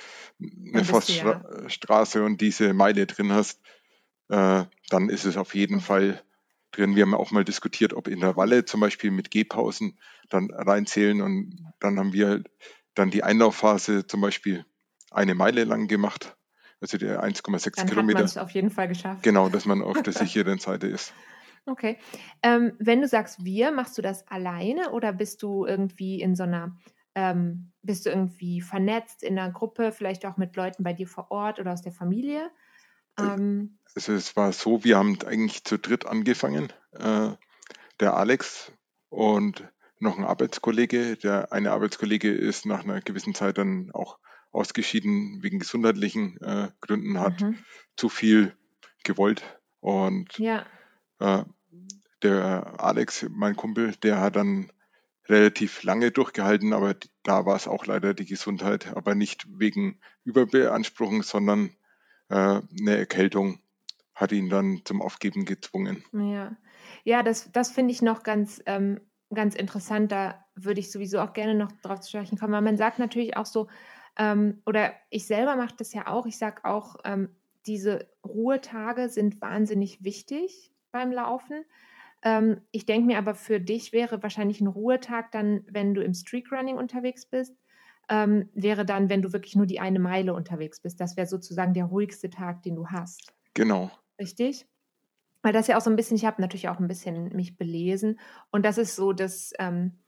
eine 0.41 0.87
Forststraße 0.87 2.21
ja. 2.21 2.25
und 2.25 2.41
diese 2.41 2.73
Meile 2.73 3.05
drin 3.05 3.31
hast, 3.31 3.61
äh, 4.31 4.65
dann 4.89 5.11
ist 5.11 5.27
es 5.27 5.37
auf 5.37 5.55
jeden 5.55 5.81
Fall 5.81 6.23
drin. 6.77 6.97
Wir 6.97 7.03
haben 7.03 7.15
auch 7.15 7.31
mal 7.31 7.45
diskutiert, 7.45 7.95
ob 7.95 8.09
Intervalle 8.09 8.65
zum 8.65 8.81
Beispiel 8.81 9.11
mit 9.11 9.31
Gehpausen 9.31 9.99
dann 10.29 10.51
reinzählen 10.51 11.21
und 11.21 11.73
dann 11.81 11.99
haben 11.99 12.13
wir 12.13 12.43
dann 12.95 13.11
die 13.11 13.23
Einlaufphase 13.23 14.07
zum 14.07 14.21
Beispiel 14.21 14.65
eine 15.11 15.35
Meile 15.35 15.65
lang 15.65 15.89
gemacht, 15.89 16.37
also 16.81 16.99
der 16.99 17.23
1,6 17.23 17.43
Kilometer. 17.43 17.95
Dann 17.95 17.99
hat 17.99 18.15
man 18.15 18.25
es 18.25 18.37
auf 18.37 18.51
jeden 18.51 18.71
Fall 18.71 18.89
geschafft. 18.89 19.23
Genau, 19.23 19.49
dass 19.49 19.65
man 19.65 19.83
auf 19.83 20.03
der 20.03 20.13
sicheren 20.13 20.59
Seite 20.59 20.87
ist. 20.87 21.15
Okay. 21.67 21.99
Ähm, 22.43 22.73
wenn 22.79 23.01
du 23.01 23.09
sagst 23.09 23.45
wir, 23.45 23.73
machst 23.73 23.97
du 23.97 24.03
das 24.03 24.27
alleine 24.29 24.91
oder 24.91 25.13
bist 25.13 25.43
du 25.43 25.65
irgendwie 25.65 26.21
in 26.21 26.35
so 26.35 26.43
einer, 26.43 26.77
ähm, 27.15 27.73
bist 27.83 28.05
du 28.05 28.11
irgendwie 28.11 28.61
vernetzt 28.61 29.23
in 29.23 29.39
einer 29.39 29.51
Gruppe, 29.51 29.93
vielleicht 29.93 30.27
auch 30.27 30.37
mit 30.37 30.57
Leuten 30.57 30.83
bei 30.83 30.93
dir 30.93 31.09
vor 31.09 31.31
Ort 31.31 31.59
oder 31.59 31.73
aus 31.73 31.83
der 31.83 31.93
Familie? 31.93 32.51
Ähm, 33.19 33.79
also 33.95 34.13
es 34.13 34.37
war 34.37 34.53
so, 34.53 34.85
wir 34.85 34.99
haben 34.99 35.19
eigentlich 35.25 35.65
zu 35.65 35.79
dritt 35.79 36.07
angefangen. 36.07 36.73
Äh, 36.93 37.31
der 38.01 38.17
Alex 38.17 38.73
und 39.09 39.69
noch 39.99 40.19
ein 40.19 40.25
Arbeitskollege. 40.25 41.17
Der 41.17 41.53
eine 41.53 41.73
Arbeitskollege 41.73 42.33
ist 42.33 42.67
nach 42.67 42.85
einer 42.85 43.01
gewissen 43.01 43.35
Zeit 43.35 43.59
dann 43.59 43.91
auch 43.93 44.19
ausgeschieden 44.51 45.43
wegen 45.43 45.59
gesundheitlichen 45.59 46.41
äh, 46.41 46.69
Gründen, 46.81 47.19
hat 47.21 47.41
mhm. 47.41 47.59
zu 47.97 48.09
viel 48.09 48.57
gewollt. 49.03 49.43
Und 49.81 50.39
ja. 50.39 50.65
äh, 51.19 51.45
der 52.23 52.81
Alex, 52.81 53.27
mein 53.31 53.57
Kumpel, 53.57 53.95
der 54.03 54.21
hat 54.21 54.37
dann 54.37 54.71
relativ 55.27 55.83
lange 55.83 56.11
durchgehalten, 56.11 56.73
aber 56.73 56.95
da 57.23 57.47
war 57.47 57.57
es 57.57 57.67
auch 57.67 57.87
leider 57.87 58.15
die 58.15 58.27
Gesundheit, 58.27 58.95
aber 58.95 59.15
nicht 59.15 59.47
wegen 59.49 59.99
Überbeanspruchung, 60.25 61.23
sondern 61.23 61.69
äh, 61.69 61.73
eine 62.29 62.97
Erkältung 62.97 63.61
hat 64.15 64.33
ihn 64.33 64.49
dann 64.49 64.83
zum 64.85 65.03
Aufgeben 65.03 65.45
gezwungen. 65.45 66.05
Ja, 66.13 66.57
ja 67.05 67.23
das, 67.23 67.51
das 67.53 67.71
finde 67.71 67.93
ich 67.93 68.03
noch 68.03 68.23
ganz 68.23 68.63
ähm, 68.67 69.01
ganz 69.35 69.55
interessant. 69.55 70.13
Da 70.13 70.45
würde 70.55 70.81
ich 70.81 70.91
sowieso 70.91 71.21
auch 71.21 71.33
gerne 71.33 71.55
noch 71.55 71.73
drauf 71.83 72.01
zu 72.01 72.11
sprechen 72.11 72.39
kommen. 72.39 72.55
Aber 72.55 72.65
man 72.65 72.77
sagt 72.77 72.99
natürlich 72.99 73.37
auch 73.37 73.47
so, 73.47 73.69
ähm, 74.17 74.63
oder 74.65 74.93
ich 75.11 75.27
selber 75.27 75.57
mache 75.57 75.75
das 75.77 75.93
ja 75.93 76.07
auch, 76.07 76.27
ich 76.27 76.39
sage 76.39 76.65
auch, 76.65 76.97
ähm, 77.05 77.31
diese 77.67 78.09
Ruhetage 78.25 79.09
sind 79.09 79.41
wahnsinnig 79.41 80.05
wichtig 80.05 80.71
beim 80.93 81.11
Laufen. 81.11 81.65
Ähm, 82.23 82.61
ich 82.71 82.87
denke 82.87 83.07
mir 83.07 83.19
aber, 83.19 83.35
für 83.35 83.61
dich 83.61 83.93
wäre 83.93 84.23
wahrscheinlich 84.23 84.61
ein 84.61 84.69
Ruhetag 84.69 85.33
dann, 85.33 85.65
wenn 85.69 85.95
du 85.95 86.03
im 86.03 86.15
Streakrunning 86.15 86.77
unterwegs 86.77 87.27
bist, 87.27 87.57
ähm, 88.09 88.49
wäre 88.55 88.85
dann, 88.85 89.09
wenn 89.09 89.23
du 89.23 89.33
wirklich 89.33 89.57
nur 89.57 89.67
die 89.67 89.81
eine 89.81 89.99
Meile 89.99 90.35
unterwegs 90.35 90.81
bist. 90.81 91.01
Das 91.01 91.17
wäre 91.17 91.27
sozusagen 91.27 91.75
der 91.75 91.87
ruhigste 91.87 92.31
Tag, 92.31 92.63
den 92.63 92.77
du 92.77 92.89
hast. 92.89 93.33
Genau. 93.55 93.91
Richtig? 94.19 94.67
weil 95.45 95.53
das 95.53 95.67
ja 95.67 95.77
auch 95.77 95.83
so 95.83 95.91
ein 95.91 95.97
bisschen, 95.97 96.17
ich 96.17 96.25
habe 96.25 96.41
natürlich 96.41 96.71
auch 96.71 96.81
ein 96.81 96.89
bisschen 96.89 97.29
mich 97.37 97.59
belesen 97.59 98.19
und 98.51 98.65
das 98.65 98.79
ist 98.79 98.97
so 98.97 99.13
das 99.13 99.53
ähm, 99.59 99.99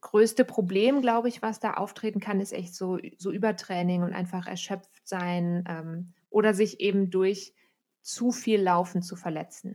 größte 0.00 0.46
Problem, 0.46 1.02
glaube 1.02 1.28
ich, 1.28 1.42
was 1.42 1.60
da 1.60 1.74
auftreten 1.74 2.20
kann, 2.20 2.40
ist 2.40 2.54
echt 2.54 2.74
so, 2.74 2.98
so 3.18 3.30
Übertraining 3.30 4.02
und 4.02 4.14
einfach 4.14 4.46
erschöpft 4.46 5.06
sein 5.06 5.64
ähm, 5.68 6.14
oder 6.30 6.54
sich 6.54 6.80
eben 6.80 7.10
durch 7.10 7.54
zu 8.00 8.32
viel 8.32 8.62
Laufen 8.62 9.02
zu 9.02 9.14
verletzen. 9.14 9.74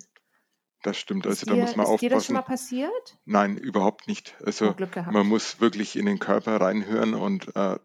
Das 0.88 0.98
stimmt, 0.98 1.27
also 1.27 1.34
ist 1.36 1.50
da 1.50 1.53
dir, 1.53 1.62
muss 1.62 1.75
man 1.75 1.86
ist 1.86 1.91
aufpassen. 1.91 2.06
Ist 2.06 2.12
dir 2.12 2.15
das 2.15 2.25
schon 2.25 2.36
mal 2.36 2.41
passiert? 2.41 3.17
Nein, 3.25 3.58
überhaupt 3.58 4.08
nicht. 4.08 4.36
Also 4.44 4.75
man 5.12 5.27
muss 5.27 5.60
wirklich 5.60 5.96
in 5.98 6.06
den 6.06 6.20
Körper 6.20 6.62
reinhören 6.62 7.13
und 7.13 7.56
äh, 7.56 7.77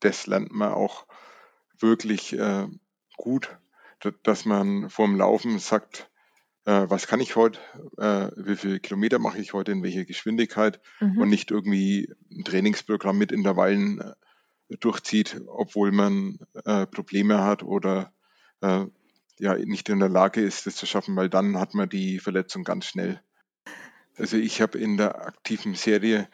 das 0.00 0.26
lernt 0.26 0.52
man 0.52 0.72
auch 0.72 1.06
wirklich 1.78 2.32
äh, 2.34 2.66
gut 3.16 3.58
dass 4.22 4.44
man 4.44 4.88
vorm 4.88 5.16
Laufen 5.16 5.58
sagt, 5.58 6.10
äh, 6.64 6.86
was 6.88 7.06
kann 7.06 7.20
ich 7.20 7.36
heute, 7.36 7.58
äh, 7.98 8.30
wie 8.36 8.56
viele 8.56 8.80
Kilometer 8.80 9.18
mache 9.18 9.38
ich 9.38 9.52
heute, 9.52 9.72
in 9.72 9.82
welcher 9.82 10.04
Geschwindigkeit 10.04 10.80
mhm. 11.00 11.18
und 11.18 11.28
nicht 11.28 11.50
irgendwie 11.50 12.12
ein 12.30 12.44
Trainingsprogramm 12.44 13.18
mit 13.18 13.32
Intervallen 13.32 14.00
äh, 14.00 14.76
durchzieht, 14.78 15.40
obwohl 15.46 15.92
man 15.92 16.38
äh, 16.64 16.86
Probleme 16.86 17.42
hat 17.42 17.62
oder 17.62 18.12
ja 19.40 19.54
nicht 19.54 19.88
in 19.88 19.98
der 19.98 20.08
Lage 20.08 20.40
ist, 20.40 20.66
das 20.66 20.76
zu 20.76 20.86
schaffen, 20.86 21.16
weil 21.16 21.28
dann 21.28 21.58
hat 21.58 21.74
man 21.74 21.88
die 21.88 22.18
Verletzung 22.18 22.64
ganz 22.64 22.86
schnell. 22.86 23.20
Also 24.16 24.36
ich 24.36 24.60
habe 24.60 24.78
in 24.78 24.96
der 24.96 25.26
aktiven 25.26 25.74
Serie 25.74 26.28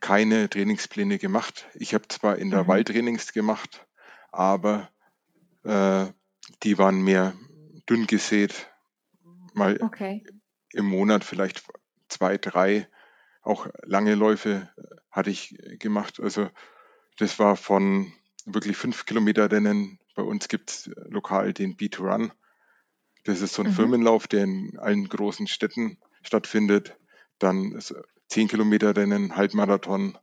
keine 0.00 0.48
Trainingspläne 0.48 1.18
gemacht. 1.18 1.66
Ich 1.74 1.94
habe 1.94 2.08
zwar 2.08 2.38
Intervalltrainings 2.38 3.28
mhm. 3.28 3.32
gemacht, 3.32 3.86
aber 4.30 4.90
äh, 5.64 6.06
die 6.62 6.78
waren 6.78 7.02
mehr 7.02 7.34
dünn 7.88 8.06
gesät, 8.06 8.70
mal 9.54 9.80
okay. 9.80 10.24
im 10.72 10.86
Monat 10.86 11.24
vielleicht 11.24 11.64
zwei, 12.08 12.38
drei. 12.38 12.88
Auch 13.42 13.66
lange 13.82 14.14
Läufe 14.14 14.68
hatte 15.10 15.30
ich 15.30 15.56
gemacht. 15.78 16.20
Also 16.20 16.48
das 17.18 17.38
war 17.38 17.56
von 17.56 18.12
wirklich 18.44 18.76
fünf 18.76 19.06
Kilometer 19.06 19.50
Rennen. 19.50 19.98
Bei 20.14 20.22
uns 20.22 20.48
gibt 20.48 20.70
es 20.70 20.90
lokal 21.08 21.52
den 21.52 21.76
B2Run. 21.76 22.30
Das 23.24 23.40
ist 23.40 23.54
so 23.54 23.62
ein 23.62 23.70
mhm. 23.70 23.74
Firmenlauf, 23.74 24.26
der 24.26 24.44
in 24.44 24.78
allen 24.78 25.08
großen 25.08 25.46
Städten 25.46 25.98
stattfindet. 26.22 26.96
Dann 27.38 27.80
zehn 28.28 28.48
Kilometer 28.48 28.96
Rennen, 28.96 29.36
Halbmarathon 29.36 30.18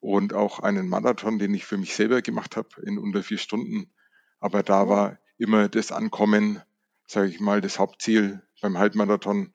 und 0.00 0.34
auch 0.34 0.60
einen 0.60 0.88
Marathon, 0.88 1.38
den 1.38 1.54
ich 1.54 1.64
für 1.64 1.78
mich 1.78 1.94
selber 1.94 2.22
gemacht 2.22 2.56
habe 2.56 2.68
in 2.82 2.98
unter 2.98 3.22
vier 3.22 3.38
Stunden. 3.38 3.90
Aber 4.40 4.62
da 4.62 4.84
oh. 4.84 4.88
war 4.88 5.18
immer 5.38 5.68
das 5.68 5.92
Ankommen, 5.92 6.62
sage 7.06 7.28
ich 7.28 7.40
mal, 7.40 7.60
das 7.60 7.78
Hauptziel. 7.78 8.42
Beim 8.60 8.78
Halbmarathon 8.78 9.52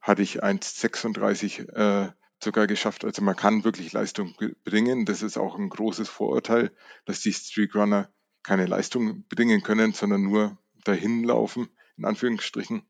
hatte 0.00 0.22
ich 0.22 0.42
1,36 0.42 1.72
äh, 1.72 2.12
sogar 2.42 2.66
geschafft. 2.66 3.04
Also 3.04 3.22
man 3.22 3.36
kann 3.36 3.64
wirklich 3.64 3.92
Leistung 3.92 4.34
bringen. 4.64 5.04
Das 5.04 5.22
ist 5.22 5.36
auch 5.36 5.58
ein 5.58 5.68
großes 5.68 6.08
Vorurteil, 6.08 6.70
dass 7.04 7.20
die 7.20 7.32
Streakrunner 7.32 8.08
keine 8.46 8.66
Leistung 8.66 9.24
bringen 9.28 9.62
können, 9.62 9.92
sondern 9.92 10.22
nur 10.22 10.56
dahin 10.84 11.24
laufen, 11.24 11.68
in 11.96 12.04
Anführungsstrichen. 12.04 12.82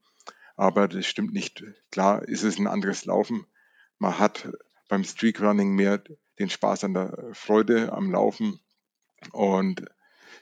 Aber 0.55 0.87
das 0.87 1.07
stimmt 1.07 1.33
nicht. 1.33 1.65
Klar 1.91 2.23
ist 2.29 2.43
es 2.43 2.59
ein 2.59 2.67
anderes 2.67 3.07
Laufen. 3.07 3.47
Man 3.99 4.19
hat 4.19 4.51
beim 4.89 5.03
Streakrunning 5.03 5.75
mehr 5.75 6.03
den 6.39 6.51
Spaß 6.51 6.85
an 6.85 6.95
der 6.95 7.31
Freude 7.33 7.93
am 7.93 8.13
Laufen 8.13 8.61
und 9.33 9.85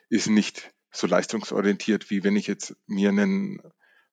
ist 0.09 0.29
nicht 0.29 0.75
so 0.91 1.07
leistungsorientiert, 1.07 2.11
wie 2.11 2.25
wenn 2.25 2.37
ich 2.37 2.47
jetzt 2.47 2.77
mir 2.87 3.11
einen 3.11 3.61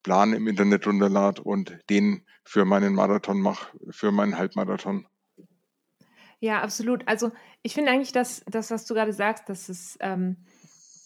Plan 0.04 0.34
im 0.34 0.48
Internet 0.48 0.86
runterlade 0.86 1.42
und 1.42 1.78
den 1.90 2.26
für 2.44 2.66
meinen 2.66 2.94
Marathon 2.94 3.40
mache, 3.40 3.76
für 3.90 4.12
meinen 4.12 4.38
Halbmarathon. 4.38 5.08
Ja, 6.40 6.62
absolut. 6.62 7.08
Also 7.08 7.32
ich 7.62 7.74
finde 7.74 7.92
eigentlich, 7.92 8.12
dass 8.12 8.44
das, 8.48 8.72
was 8.72 8.86
du 8.86 8.96
gerade 8.96 9.14
sagst, 9.14 9.48
dass 9.48 9.70
es 9.70 9.98
ähm, 10.00 10.38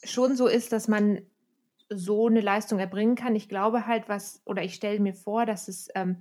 schon 0.05 0.35
so 0.35 0.47
ist, 0.47 0.71
dass 0.71 0.87
man 0.87 1.21
so 1.89 2.27
eine 2.27 2.41
Leistung 2.41 2.79
erbringen 2.79 3.15
kann. 3.15 3.35
Ich 3.35 3.49
glaube 3.49 3.85
halt, 3.87 4.09
was, 4.09 4.41
oder 4.45 4.63
ich 4.63 4.73
stelle 4.75 4.99
mir 4.99 5.13
vor, 5.13 5.45
dass 5.45 5.67
es 5.67 5.89
ähm, 5.95 6.17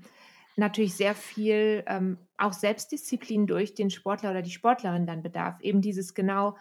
natürlich 0.57 0.95
sehr 0.95 1.15
viel 1.15 1.85
ähm, 1.87 2.19
auch 2.37 2.53
Selbstdisziplin 2.53 3.47
durch 3.47 3.75
den 3.75 3.91
Sportler 3.91 4.31
oder 4.31 4.43
die 4.43 4.51
Sportlerin 4.51 5.07
dann 5.07 5.23
bedarf. 5.23 5.61
Eben 5.61 5.81
dieses 5.81 6.15
genau 6.15 6.57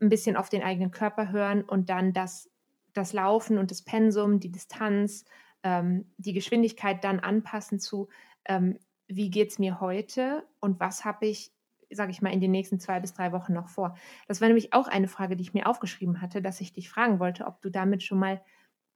ein 0.00 0.08
bisschen 0.08 0.36
auf 0.36 0.48
den 0.48 0.62
eigenen 0.62 0.90
Körper 0.90 1.30
hören 1.30 1.62
und 1.62 1.88
dann 1.88 2.12
das, 2.12 2.50
das 2.92 3.12
Laufen 3.12 3.58
und 3.58 3.70
das 3.70 3.82
Pensum, 3.82 4.40
die 4.40 4.50
Distanz, 4.50 5.24
ähm, 5.62 6.12
die 6.16 6.32
Geschwindigkeit 6.32 7.02
dann 7.04 7.20
anpassen 7.20 7.78
zu, 7.78 8.08
ähm, 8.44 8.78
wie 9.06 9.30
geht 9.30 9.50
es 9.50 9.58
mir 9.58 9.80
heute 9.80 10.46
und 10.60 10.80
was 10.80 11.04
habe 11.04 11.26
ich, 11.26 11.52
sage 11.92 12.10
ich 12.10 12.22
mal, 12.22 12.32
in 12.32 12.40
den 12.40 12.50
nächsten 12.50 12.80
zwei 12.80 13.00
bis 13.00 13.14
drei 13.14 13.32
Wochen 13.32 13.52
noch 13.52 13.68
vor. 13.68 13.96
Das 14.28 14.40
war 14.40 14.48
nämlich 14.48 14.72
auch 14.72 14.88
eine 14.88 15.08
Frage, 15.08 15.36
die 15.36 15.42
ich 15.42 15.54
mir 15.54 15.66
aufgeschrieben 15.66 16.20
hatte, 16.20 16.42
dass 16.42 16.60
ich 16.60 16.72
dich 16.72 16.88
fragen 16.88 17.18
wollte, 17.18 17.46
ob 17.46 17.60
du 17.62 17.70
damit 17.70 18.02
schon 18.02 18.18
mal 18.18 18.40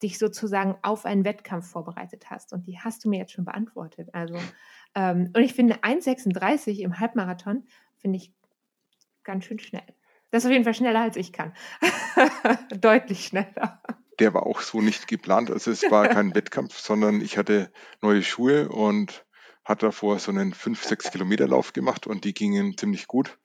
dich 0.02 0.18
sozusagen 0.18 0.76
auf 0.82 1.04
einen 1.04 1.24
Wettkampf 1.24 1.68
vorbereitet 1.68 2.30
hast. 2.30 2.52
Und 2.52 2.66
die 2.66 2.78
hast 2.78 3.04
du 3.04 3.08
mir 3.08 3.18
jetzt 3.18 3.32
schon 3.32 3.44
beantwortet. 3.44 4.10
Also, 4.12 4.36
ähm, 4.94 5.30
und 5.34 5.42
ich 5.42 5.54
finde 5.54 5.76
1,36 5.76 6.80
im 6.80 6.98
Halbmarathon 7.00 7.64
finde 7.96 8.18
ich 8.18 8.32
ganz 9.24 9.44
schön 9.44 9.58
schnell. 9.58 9.86
Das 10.30 10.42
ist 10.42 10.46
auf 10.46 10.52
jeden 10.52 10.64
Fall 10.64 10.74
schneller 10.74 11.00
als 11.00 11.16
ich 11.16 11.32
kann. 11.32 11.52
Deutlich 12.80 13.26
schneller. 13.26 13.82
Der 14.18 14.34
war 14.34 14.46
auch 14.46 14.60
so 14.60 14.80
nicht 14.80 15.08
geplant. 15.08 15.50
Also 15.50 15.70
es 15.70 15.90
war 15.90 16.08
kein 16.08 16.34
Wettkampf, 16.34 16.78
sondern 16.78 17.20
ich 17.20 17.38
hatte 17.38 17.70
neue 18.00 18.22
Schuhe 18.22 18.68
und 18.68 19.25
hatte 19.66 19.86
davor 19.86 20.18
so 20.18 20.30
einen 20.30 20.54
5-6 20.54 21.12
Kilometer 21.12 21.46
Lauf 21.46 21.74
gemacht 21.74 22.06
und 22.06 22.24
die 22.24 22.32
gingen 22.32 22.78
ziemlich 22.78 23.06
gut. 23.06 23.38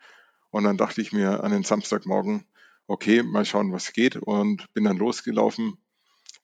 Und 0.52 0.64
dann 0.64 0.78
dachte 0.78 1.02
ich 1.02 1.12
mir 1.12 1.44
an 1.44 1.52
den 1.52 1.64
Samstagmorgen, 1.64 2.46
okay, 2.88 3.24
mal 3.24 3.46
schauen, 3.46 3.74
was 3.74 3.92
geht 3.92 4.16
und 4.16 4.74
bin 4.74 4.86
dann 4.86 4.98
losgelaufen 4.98 5.78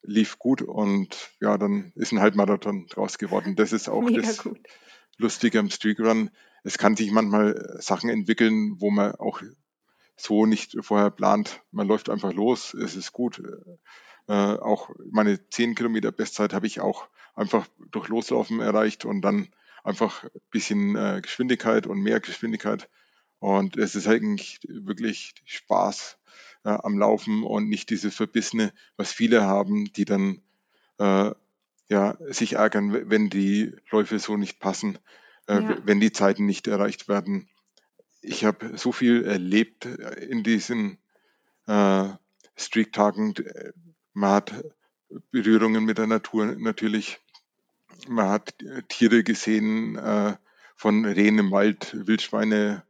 lief 0.01 0.39
gut 0.39 0.61
und 0.61 1.31
ja, 1.39 1.57
dann 1.57 1.91
ist 1.95 2.11
ein 2.11 2.21
Halbmarathon 2.21 2.87
draus 2.87 3.17
geworden. 3.17 3.55
Das 3.55 3.73
ist 3.73 3.89
auch 3.89 4.01
Mega 4.09 4.21
das 4.21 4.39
gut. 4.39 4.59
Lustige 5.17 5.59
am 5.59 5.69
Streakrun. 5.69 6.29
Es 6.63 6.77
kann 6.77 6.95
sich 6.95 7.11
manchmal 7.11 7.77
Sachen 7.79 8.09
entwickeln, 8.09 8.75
wo 8.79 8.89
man 8.89 9.15
auch 9.15 9.41
so 10.15 10.45
nicht 10.45 10.75
vorher 10.81 11.11
plant. 11.11 11.61
Man 11.71 11.87
läuft 11.87 12.09
einfach 12.09 12.33
los, 12.33 12.73
es 12.73 12.95
ist 12.95 13.13
gut. 13.13 13.41
Äh, 14.27 14.33
auch 14.33 14.89
meine 15.11 15.47
10 15.49 15.75
Kilometer 15.75 16.11
Bestzeit 16.11 16.53
habe 16.53 16.67
ich 16.67 16.81
auch 16.81 17.07
einfach 17.35 17.67
durch 17.91 18.07
Loslaufen 18.07 18.59
erreicht 18.59 19.05
und 19.05 19.21
dann 19.21 19.49
einfach 19.83 20.23
ein 20.23 20.29
bisschen 20.51 20.95
äh, 20.95 21.21
Geschwindigkeit 21.21 21.87
und 21.87 22.01
mehr 22.01 22.19
Geschwindigkeit. 22.19 22.89
Und 23.39 23.77
es 23.77 23.95
ist 23.95 24.07
eigentlich 24.07 24.59
wirklich 24.67 25.35
Spaß 25.45 26.17
äh, 26.63 26.69
am 26.69 26.97
Laufen 26.97 27.43
und 27.43 27.69
nicht 27.69 27.89
diese 27.89 28.11
Verbissene, 28.11 28.73
was 28.95 29.11
viele 29.11 29.43
haben, 29.43 29.91
die 29.93 30.05
dann 30.05 30.41
äh, 30.97 31.31
ja, 31.89 32.17
sich 32.19 32.53
ärgern, 32.53 33.09
wenn 33.09 33.29
die 33.29 33.73
Läufe 33.91 34.19
so 34.19 34.37
nicht 34.37 34.59
passen, 34.59 34.97
äh, 35.47 35.61
ja. 35.61 35.77
wenn 35.85 35.99
die 35.99 36.11
Zeiten 36.11 36.45
nicht 36.45 36.67
erreicht 36.67 37.07
werden. 37.07 37.49
Ich 38.21 38.43
habe 38.43 38.77
so 38.77 38.91
viel 38.91 39.23
erlebt 39.23 39.85
in 39.85 40.43
diesen 40.43 40.97
äh, 41.67 42.09
Streak-Tagen. 42.55 43.35
Man 44.13 44.31
hat 44.31 44.53
Berührungen 45.31 45.85
mit 45.85 45.97
der 45.97 46.07
Natur 46.07 46.47
natürlich. 46.57 47.19
Man 48.07 48.29
hat 48.29 48.55
Tiere 48.89 49.23
gesehen, 49.23 49.95
äh, 49.97 50.35
von 50.75 51.05
Rehen 51.05 51.39
im 51.39 51.51
Wald, 51.51 51.95
Wildschweine, 52.07 52.83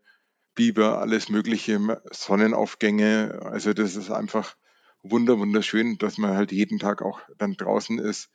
Biber, 0.56 1.00
alles 1.00 1.30
mögliche, 1.30 2.02
Sonnenaufgänge. 2.12 3.40
Also 3.44 3.74
das 3.74 3.96
ist 3.96 4.12
einfach 4.12 4.56
wunder, 5.04 5.40
wunderschön, 5.40 5.98
dass 5.98 6.18
man 6.18 6.36
halt 6.36 6.52
jeden 6.52 6.80
Tag 6.80 7.02
auch 7.02 7.22
dann 7.38 7.54
draußen 7.54 8.00
ist 8.00 8.30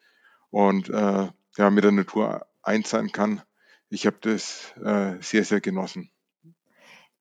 und 0.51 0.89
äh, 0.89 1.29
ja, 1.59 1.71
mit 1.71 1.85
der 1.85 1.93
Natur 1.93 2.47
eins 2.63 2.91
sein 2.91 3.13
kann. 3.13 3.43
Ich 3.91 4.07
habe 4.07 4.17
das 4.21 4.73
äh, 4.83 5.17
sehr, 5.21 5.45
sehr 5.45 5.61
genossen. 5.61 6.11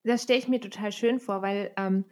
Das 0.03 0.23
stelle 0.23 0.39
ich 0.39 0.47
mir 0.47 0.61
total 0.61 0.91
schön 0.91 1.19
vor, 1.19 1.41
weil 1.41 1.73
ähm, 1.77 2.05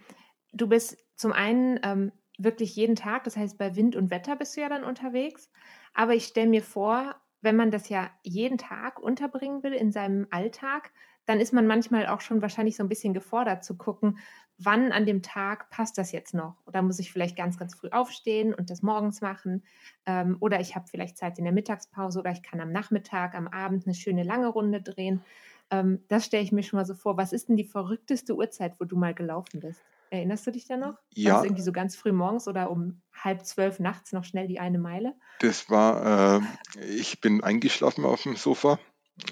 du 0.51 0.67
bist 0.67 0.98
zum 1.15 1.31
einen 1.31 1.79
ähm, 1.84 2.12
wirklich 2.38 2.75
jeden 2.75 2.96
Tag, 2.96 3.24
das 3.24 3.38
heißt 3.38 3.58
bei 3.58 3.75
Wind 3.75 3.96
und 3.96 4.12
Wetter 4.12 4.36
bist 4.36 4.55
du 4.58 4.62
ja 4.62 4.69
dann 4.69 4.84
unterwegs, 4.84 5.50
aber 5.93 6.13
ich 6.13 6.25
stelle 6.25 6.50
mir 6.50 6.62
vor, 6.62 7.15
wenn 7.41 7.55
man 7.55 7.72
das 7.72 7.89
ja 7.89 8.10
jeden 8.24 8.58
Tag 8.58 9.00
unterbringen 9.00 9.63
will 9.63 9.74
in 9.74 9.91
seinem 9.91 10.27
Alltag, 10.29 10.91
dann 11.25 11.39
ist 11.39 11.53
man 11.53 11.67
manchmal 11.67 12.08
auch 12.08 12.22
schon 12.22 12.41
wahrscheinlich 12.41 12.75
so 12.75 12.84
ein 12.84 12.89
bisschen 12.89 13.13
gefordert 13.13 13.63
zu 13.63 13.77
gucken, 13.77 14.17
wann 14.58 14.91
an 14.91 15.05
dem 15.05 15.22
Tag 15.22 15.69
passt 15.69 15.98
das 15.98 16.12
jetzt 16.12 16.34
noch? 16.34 16.55
Oder 16.65 16.81
muss 16.81 17.00
ich 17.00 17.12
vielleicht 17.12 17.38
ganz, 17.38 17.58
ganz 17.58 17.75
früh 17.75 17.89
aufstehen 17.89 18.53
und 18.53 18.69
das 18.69 18.81
morgens 18.81 19.22
machen? 19.22 19.63
Ähm, 20.05 20.38
oder 20.39 20.60
ich 20.60 20.75
habe 20.75 20.88
vielleicht 20.89 21.17
Zeit 21.17 21.38
in 21.38 21.46
der 21.46 21.53
Mittagspause 21.53 22.19
oder 22.19 22.31
ich 22.31 22.43
kann 22.43 22.60
am 22.60 22.72
Nachmittag, 22.72 23.36
am 23.36 23.48
Abend 23.48 23.86
eine 23.86 23.93
schöne 23.93 24.24
lange 24.24 24.48
Runde 24.48 24.81
drehen. 24.81 25.24
Ähm, 25.72 26.03
das 26.08 26.25
stelle 26.25 26.43
ich 26.43 26.51
mir 26.51 26.63
schon 26.63 26.77
mal 26.77 26.86
so 26.86 26.96
vor. 26.96 27.15
Was 27.17 27.31
ist 27.31 27.48
denn 27.48 27.58
die 27.58 27.63
verrückteste 27.63 28.36
Uhrzeit, 28.36 28.79
wo 28.79 28.86
du 28.86 28.98
mal 28.98 29.13
gelaufen 29.13 29.60
bist? 29.60 29.86
Erinnerst 30.11 30.47
du 30.47 30.51
dich 30.51 30.67
da 30.67 30.77
noch? 30.77 30.95
Ja. 31.13 31.35
War 31.35 31.43
irgendwie 31.45 31.61
so 31.61 31.71
ganz 31.71 31.95
früh 31.95 32.11
morgens 32.11 32.47
oder 32.47 32.71
um 32.71 33.01
halb 33.13 33.45
zwölf 33.45 33.79
nachts 33.79 34.11
noch 34.11 34.23
schnell 34.23 34.47
die 34.47 34.59
eine 34.59 34.79
Meile? 34.79 35.13
Das 35.39 35.69
war, 35.69 36.39
äh, 36.39 36.85
ich 36.85 37.21
bin 37.21 37.43
eingeschlafen 37.43 38.05
auf 38.05 38.23
dem 38.23 38.35
Sofa 38.35 38.79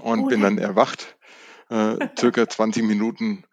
und 0.02 0.20
oh, 0.22 0.28
bin 0.28 0.42
dann 0.42 0.58
erwacht 0.58 1.18
äh, 1.70 2.08
circa 2.18 2.48
20 2.50 2.84
Minuten 2.84 3.44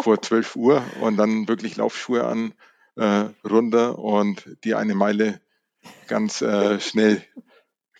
vor 0.00 0.20
12 0.20 0.56
Uhr 0.56 0.82
und 1.00 1.16
dann 1.16 1.48
wirklich 1.48 1.76
Laufschuhe 1.76 2.24
an, 2.24 2.52
äh, 2.96 3.28
runter 3.48 3.98
und 3.98 4.56
die 4.64 4.74
eine 4.74 4.94
Meile 4.94 5.40
ganz 6.08 6.42
äh, 6.42 6.80
schnell 6.80 7.22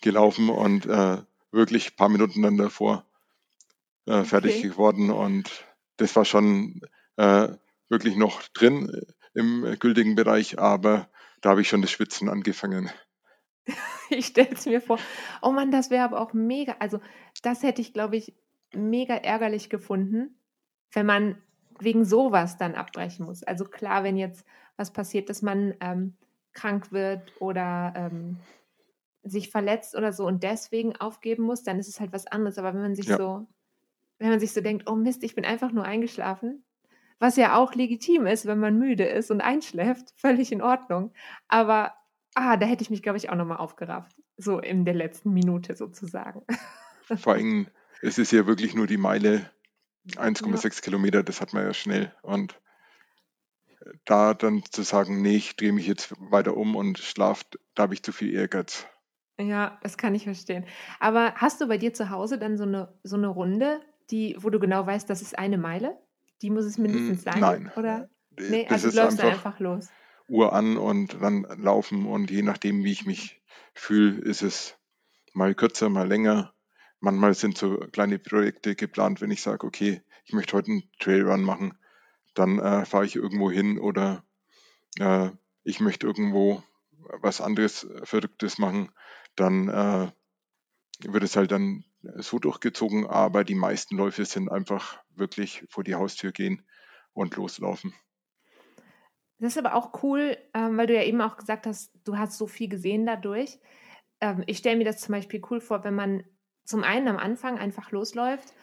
gelaufen 0.01 0.49
und 0.49 0.85
äh, 0.85 1.17
wirklich 1.51 1.91
ein 1.91 1.95
paar 1.95 2.09
Minuten 2.09 2.41
dann 2.41 2.57
davor 2.57 3.05
äh, 4.05 4.23
fertig 4.23 4.57
okay. 4.57 4.67
geworden 4.69 5.09
und 5.09 5.65
das 5.97 6.15
war 6.15 6.25
schon 6.25 6.81
äh, 7.15 7.49
wirklich 7.89 8.15
noch 8.15 8.43
drin 8.49 9.01
im 9.33 9.77
gültigen 9.79 10.15
Bereich, 10.15 10.59
aber 10.59 11.09
da 11.41 11.51
habe 11.51 11.61
ich 11.61 11.69
schon 11.69 11.81
das 11.81 11.91
Schwitzen 11.91 12.29
angefangen. 12.29 12.89
Ich 14.09 14.27
stelle 14.27 14.51
es 14.53 14.65
mir 14.65 14.79
vor. 14.79 14.99
Oh 15.41 15.51
Mann, 15.51 15.69
das 15.69 15.89
wäre 15.89 16.05
aber 16.05 16.21
auch 16.21 16.31
mega. 16.31 16.77
Also, 16.79 17.01
das 17.41 17.61
hätte 17.61 17.81
ich, 17.81 17.91
glaube 17.91 18.15
ich, 18.15 18.33
mega 18.73 19.15
ärgerlich 19.15 19.69
gefunden, 19.69 20.39
wenn 20.93 21.05
man 21.05 21.41
wegen 21.79 22.05
sowas 22.05 22.57
dann 22.57 22.75
abbrechen 22.75 23.25
muss. 23.25 23.43
Also 23.43 23.65
klar, 23.65 24.03
wenn 24.03 24.17
jetzt 24.17 24.45
was 24.77 24.91
passiert, 24.91 25.29
dass 25.29 25.41
man 25.41 25.75
ähm, 25.79 26.15
krank 26.53 26.91
wird 26.91 27.33
oder 27.39 27.93
ähm, 27.95 28.37
sich 29.23 29.49
verletzt 29.49 29.95
oder 29.95 30.13
so 30.13 30.25
und 30.25 30.43
deswegen 30.43 30.95
aufgeben 30.95 31.43
muss, 31.43 31.63
dann 31.63 31.79
ist 31.79 31.87
es 31.87 31.99
halt 31.99 32.13
was 32.13 32.27
anderes. 32.27 32.57
Aber 32.57 32.73
wenn 32.73 32.81
man 32.81 32.95
sich 32.95 33.07
ja. 33.07 33.17
so, 33.17 33.47
wenn 34.19 34.29
man 34.29 34.39
sich 34.39 34.53
so 34.53 34.61
denkt, 34.61 34.89
oh 34.89 34.95
Mist, 34.95 35.23
ich 35.23 35.35
bin 35.35 35.45
einfach 35.45 35.71
nur 35.71 35.83
eingeschlafen, 35.83 36.63
was 37.19 37.35
ja 37.35 37.55
auch 37.55 37.73
legitim 37.73 38.27
ist, 38.27 38.45
wenn 38.45 38.59
man 38.59 38.77
müde 38.77 39.05
ist 39.05 39.31
und 39.31 39.41
einschläft, 39.41 40.13
völlig 40.15 40.51
in 40.51 40.61
Ordnung. 40.61 41.13
Aber 41.47 41.93
ah, 42.35 42.57
da 42.57 42.65
hätte 42.65 42.83
ich 42.83 42.89
mich, 42.89 43.01
glaube 43.01 43.17
ich, 43.17 43.29
auch 43.29 43.35
nochmal 43.35 43.57
aufgerafft. 43.57 44.15
So 44.37 44.59
in 44.59 44.85
der 44.85 44.93
letzten 44.93 45.33
Minute 45.33 45.75
sozusagen. 45.75 46.43
Vor 47.17 47.33
allem, 47.33 47.67
es 48.01 48.17
ist 48.17 48.31
ja 48.31 48.45
wirklich 48.45 48.75
nur 48.75 48.85
die 48.85 48.97
Meile 48.97 49.49
1,6 50.15 50.63
ja. 50.63 50.81
Kilometer, 50.81 51.23
das 51.23 51.41
hat 51.41 51.53
man 51.53 51.63
ja 51.63 51.73
schnell. 51.73 52.13
Und 52.21 52.59
da 54.05 54.33
dann 54.33 54.63
zu 54.69 54.83
sagen, 54.83 55.21
nee, 55.21 55.37
ich 55.37 55.55
drehe 55.55 55.73
mich 55.73 55.87
jetzt 55.87 56.13
weiter 56.19 56.55
um 56.55 56.75
und 56.75 56.99
schlafe, 56.99 57.45
da 57.75 57.83
habe 57.83 57.93
ich 57.93 58.03
zu 58.03 58.11
viel 58.11 58.33
Ehrgeiz. 58.33 58.85
Ja, 59.39 59.79
das 59.83 59.97
kann 59.97 60.15
ich 60.15 60.23
verstehen. 60.23 60.65
Aber 60.99 61.33
hast 61.35 61.61
du 61.61 61.67
bei 61.67 61.77
dir 61.77 61.93
zu 61.93 62.09
Hause 62.09 62.39
dann 62.39 62.57
so 62.57 62.63
eine, 62.63 62.93
so 63.03 63.15
eine 63.15 63.27
Runde, 63.27 63.79
die, 64.09 64.35
wo 64.39 64.49
du 64.49 64.59
genau 64.59 64.85
weißt, 64.85 65.09
das 65.09 65.21
ist 65.21 65.37
eine 65.37 65.57
Meile? 65.57 65.97
Die 66.41 66.49
muss 66.49 66.65
es 66.65 66.77
mindestens 66.77 67.25
hm, 67.25 67.31
sein? 67.31 67.39
Nein. 67.39 67.71
Oder? 67.75 68.09
Nee, 68.39 68.63
das 68.69 68.83
also 68.85 68.91
du 68.91 69.03
läufst 69.03 69.19
einfach, 69.21 69.45
einfach 69.45 69.59
los. 69.59 69.87
Uhr 70.27 70.53
an 70.53 70.77
und 70.77 71.21
dann 71.21 71.43
laufen 71.57 72.05
und 72.05 72.29
je 72.29 72.41
nachdem, 72.41 72.83
wie 72.83 72.91
ich 72.91 73.05
mich 73.05 73.41
fühle, 73.73 74.19
ist 74.21 74.41
es 74.41 74.77
mal 75.33 75.55
kürzer, 75.55 75.89
mal 75.89 76.07
länger. 76.07 76.53
Manchmal 76.99 77.33
sind 77.33 77.57
so 77.57 77.77
kleine 77.91 78.19
Projekte 78.19 78.75
geplant, 78.75 79.21
wenn 79.21 79.31
ich 79.31 79.41
sage, 79.41 79.65
okay, 79.65 80.01
ich 80.25 80.33
möchte 80.33 80.57
heute 80.57 80.71
einen 80.71 80.83
Trailrun 80.99 81.43
machen, 81.43 81.77
dann 82.33 82.59
äh, 82.59 82.85
fahre 82.85 83.05
ich 83.05 83.15
irgendwo 83.15 83.49
hin 83.49 83.79
oder 83.79 84.23
äh, 84.99 85.29
ich 85.63 85.79
möchte 85.79 86.07
irgendwo 86.07 86.63
was 87.21 87.39
anderes 87.39 87.87
Verrücktes 88.03 88.57
machen, 88.57 88.89
dann 89.35 89.69
äh, 89.69 90.11
wird 91.07 91.23
es 91.23 91.35
halt 91.35 91.51
dann 91.51 91.85
so 92.15 92.39
durchgezogen, 92.39 93.07
aber 93.07 93.43
die 93.43 93.55
meisten 93.55 93.97
Läufe 93.97 94.25
sind 94.25 94.49
einfach 94.49 95.01
wirklich 95.15 95.63
vor 95.69 95.83
die 95.83 95.95
Haustür 95.95 96.31
gehen 96.31 96.63
und 97.13 97.35
loslaufen. 97.35 97.93
Das 99.39 99.53
ist 99.53 99.57
aber 99.57 99.75
auch 99.75 100.03
cool, 100.03 100.37
ähm, 100.53 100.77
weil 100.77 100.87
du 100.87 100.95
ja 100.95 101.03
eben 101.03 101.21
auch 101.21 101.37
gesagt 101.37 101.67
hast, 101.67 101.91
du 102.03 102.17
hast 102.17 102.37
so 102.37 102.47
viel 102.47 102.69
gesehen 102.69 103.05
dadurch. 103.05 103.59
Ähm, 104.19 104.43
ich 104.47 104.57
stelle 104.57 104.77
mir 104.77 104.85
das 104.85 104.99
zum 104.99 105.13
Beispiel 105.13 105.41
cool 105.49 105.61
vor, 105.61 105.83
wenn 105.83 105.95
man 105.95 106.23
zum 106.63 106.83
einen 106.83 107.07
am 107.07 107.17
Anfang 107.17 107.57
einfach 107.59 107.91
losläuft 107.91 108.53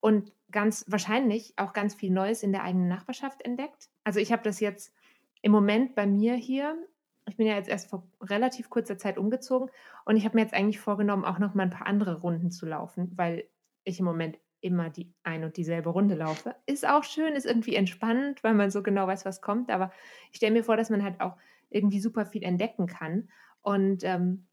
und 0.00 0.32
ganz 0.50 0.84
wahrscheinlich 0.88 1.54
auch 1.56 1.72
ganz 1.72 1.94
viel 1.94 2.10
Neues 2.10 2.42
in 2.42 2.52
der 2.52 2.64
eigenen 2.64 2.88
Nachbarschaft 2.88 3.42
entdeckt. 3.42 3.88
Also 4.04 4.20
ich 4.20 4.32
habe 4.32 4.42
das 4.42 4.60
jetzt 4.60 4.94
im 5.42 5.52
Moment 5.52 5.94
bei 5.94 6.06
mir 6.06 6.34
hier. 6.34 6.76
Ich 7.28 7.36
bin 7.36 7.46
ja 7.46 7.54
jetzt 7.54 7.68
erst 7.68 7.88
vor 7.88 8.06
relativ 8.20 8.68
kurzer 8.68 8.98
Zeit 8.98 9.16
umgezogen 9.16 9.70
und 10.04 10.16
ich 10.16 10.24
habe 10.24 10.36
mir 10.36 10.42
jetzt 10.42 10.54
eigentlich 10.54 10.80
vorgenommen, 10.80 11.24
auch 11.24 11.38
noch 11.38 11.54
mal 11.54 11.64
ein 11.64 11.70
paar 11.70 11.86
andere 11.86 12.20
Runden 12.20 12.50
zu 12.50 12.66
laufen, 12.66 13.12
weil 13.16 13.44
ich 13.84 13.98
im 13.98 14.04
Moment 14.04 14.38
immer 14.62 14.90
die 14.90 15.12
ein 15.24 15.44
und 15.44 15.56
dieselbe 15.56 15.90
Runde 15.90 16.14
laufe. 16.14 16.54
Ist 16.66 16.86
auch 16.86 17.04
schön, 17.04 17.34
ist 17.34 17.46
irgendwie 17.46 17.74
entspannend, 17.74 18.42
weil 18.44 18.54
man 18.54 18.70
so 18.70 18.82
genau 18.82 19.06
weiß, 19.06 19.24
was 19.24 19.42
kommt. 19.42 19.70
Aber 19.70 19.92
ich 20.30 20.36
stelle 20.36 20.52
mir 20.52 20.64
vor, 20.64 20.76
dass 20.76 20.88
man 20.88 21.02
halt 21.02 21.20
auch 21.20 21.36
irgendwie 21.68 22.00
super 22.00 22.24
viel 22.24 22.44
entdecken 22.44 22.86
kann. 22.86 23.28
Und 23.60 24.04
ähm, 24.04 24.46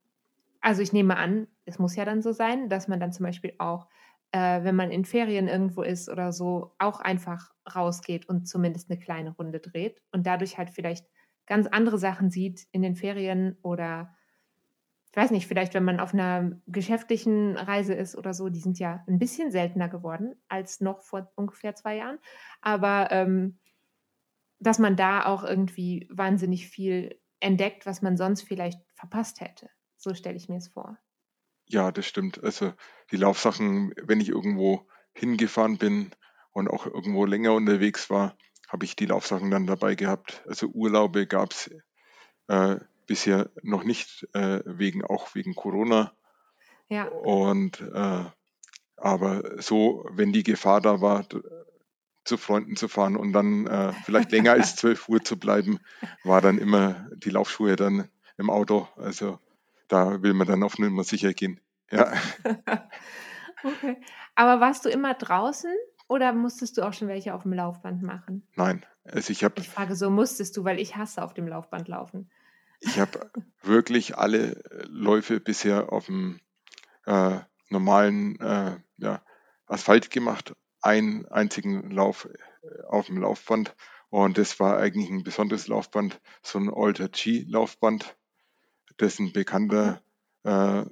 also 0.61 0.81
ich 0.81 0.93
nehme 0.93 1.15
an, 1.15 1.47
es 1.65 1.79
muss 1.79 1.95
ja 1.95 2.05
dann 2.05 2.21
so 2.21 2.31
sein, 2.31 2.69
dass 2.69 2.87
man 2.87 2.99
dann 2.99 3.13
zum 3.13 3.25
Beispiel 3.25 3.53
auch, 3.59 3.87
äh, 4.31 4.63
wenn 4.63 4.75
man 4.75 4.91
in 4.91 5.05
Ferien 5.05 5.47
irgendwo 5.47 5.83
ist 5.83 6.09
oder 6.09 6.31
so, 6.31 6.73
auch 6.79 6.99
einfach 6.99 7.53
rausgeht 7.73 8.27
und 8.27 8.47
zumindest 8.47 8.89
eine 8.89 8.99
kleine 8.99 9.31
Runde 9.31 9.59
dreht 9.59 10.01
und 10.11 10.25
dadurch 10.25 10.57
halt 10.57 10.71
vielleicht 10.71 11.05
ganz 11.49 11.67
andere 11.67 11.97
Sachen 11.97 12.29
sieht 12.29 12.67
in 12.71 12.81
den 12.81 12.95
Ferien 12.95 13.57
oder 13.61 14.15
ich 15.11 15.17
weiß 15.17 15.31
nicht, 15.31 15.47
vielleicht 15.47 15.73
wenn 15.73 15.83
man 15.83 15.99
auf 15.99 16.13
einer 16.13 16.51
geschäftlichen 16.67 17.57
Reise 17.57 17.95
ist 17.95 18.15
oder 18.15 18.35
so, 18.35 18.49
die 18.49 18.59
sind 18.59 18.77
ja 18.77 19.03
ein 19.07 19.17
bisschen 19.17 19.51
seltener 19.51 19.89
geworden 19.89 20.35
als 20.47 20.81
noch 20.81 21.01
vor 21.01 21.31
ungefähr 21.35 21.73
zwei 21.73 21.97
Jahren. 21.97 22.19
Aber 22.61 23.11
ähm, 23.11 23.57
dass 24.59 24.77
man 24.77 24.95
da 24.95 25.25
auch 25.25 25.43
irgendwie 25.43 26.07
wahnsinnig 26.11 26.67
viel 26.67 27.19
entdeckt, 27.39 27.87
was 27.87 28.03
man 28.03 28.17
sonst 28.17 28.43
vielleicht 28.43 28.79
verpasst 28.93 29.41
hätte. 29.41 29.69
So 29.97 30.13
stelle 30.13 30.37
ich 30.37 30.47
mir 30.47 30.57
es 30.57 30.67
vor. 30.67 30.99
Ja, 31.65 31.91
das 31.91 32.05
stimmt. 32.05 32.43
Also 32.43 32.73
die 33.11 33.17
Laufsachen, 33.17 33.93
wenn 34.03 34.21
ich 34.21 34.29
irgendwo 34.29 34.87
hingefahren 35.13 35.79
bin 35.79 36.11
und 36.51 36.67
auch 36.67 36.85
irgendwo 36.85 37.25
länger 37.25 37.53
unterwegs 37.53 38.11
war, 38.11 38.37
habe 38.69 38.85
ich 38.85 38.95
die 38.95 39.07
Laufsachen 39.07 39.51
dann 39.51 39.67
dabei 39.67 39.95
gehabt. 39.95 40.43
Also 40.47 40.67
Urlaube 40.67 41.27
gab 41.27 41.51
es 41.51 41.71
äh, 42.47 42.77
bisher 43.07 43.49
noch 43.63 43.83
nicht, 43.83 44.27
äh, 44.33 44.61
wegen 44.65 45.03
auch 45.03 45.35
wegen 45.35 45.55
Corona. 45.55 46.13
Ja. 46.87 47.05
Und 47.05 47.81
äh, 47.81 48.25
aber 48.95 49.61
so, 49.61 50.05
wenn 50.11 50.31
die 50.31 50.43
Gefahr 50.43 50.81
da 50.81 51.01
war, 51.01 51.25
zu 52.23 52.37
Freunden 52.37 52.75
zu 52.75 52.87
fahren 52.87 53.15
und 53.15 53.33
dann 53.33 53.65
äh, 53.65 53.93
vielleicht 54.05 54.31
länger 54.31 54.51
als 54.51 54.75
zwölf 54.77 55.09
Uhr 55.09 55.23
zu 55.23 55.37
bleiben, 55.39 55.79
war 56.23 56.41
dann 56.41 56.59
immer 56.59 57.07
die 57.15 57.31
Laufschuhe 57.31 57.75
dann 57.75 58.09
im 58.37 58.49
Auto. 58.49 58.87
Also 58.95 59.39
da 59.87 60.21
will 60.21 60.33
man 60.33 60.47
dann 60.47 60.63
auf 60.63 60.77
Nummer 60.77 61.03
sicher 61.03 61.33
gehen. 61.33 61.59
Ja. 61.91 62.13
okay. 63.63 63.99
Aber 64.35 64.61
warst 64.61 64.85
du 64.85 64.89
immer 64.89 65.15
draußen 65.15 65.73
oder 66.09 66.33
musstest 66.33 66.77
du 66.77 66.81
auch 66.81 66.91
schon 66.91 67.07
welche 67.07 67.33
auf 67.33 67.43
dem 67.43 67.53
Laufband 67.53 68.01
machen? 68.01 68.45
Nein, 68.55 68.85
also 69.03 69.31
ich 69.31 69.43
habe. 69.43 69.61
Ich 69.61 69.69
frage 69.69 69.95
so, 69.95 70.09
musstest 70.09 70.57
du, 70.57 70.65
weil 70.65 70.79
ich 70.79 70.97
hasse 70.97 71.23
auf 71.23 71.33
dem 71.33 71.47
Laufband 71.47 71.87
laufen. 71.87 72.29
Ich 72.81 72.99
habe 72.99 73.31
wirklich 73.61 74.17
alle 74.17 74.55
äh, 74.55 74.85
Läufe 74.87 75.39
bisher 75.39 75.93
auf 75.93 76.07
dem 76.07 76.39
äh, 77.05 77.39
normalen 77.69 78.39
äh, 78.39 78.77
ja, 78.97 79.21
Asphalt 79.67 80.09
gemacht. 80.09 80.55
Einen 80.81 81.27
einzigen 81.27 81.91
Lauf 81.91 82.27
äh, 82.63 82.83
auf 82.87 83.05
dem 83.05 83.17
Laufband. 83.19 83.75
Und 84.09 84.39
das 84.39 84.59
war 84.59 84.77
eigentlich 84.77 85.09
ein 85.09 85.23
besonderes 85.23 85.67
Laufband, 85.67 86.19
so 86.41 86.57
ein 86.57 86.73
Alter 86.73 87.09
G-Laufband, 87.09 88.17
dessen 88.99 89.31
Bekannter, 89.31 90.01
äh, 90.43 90.85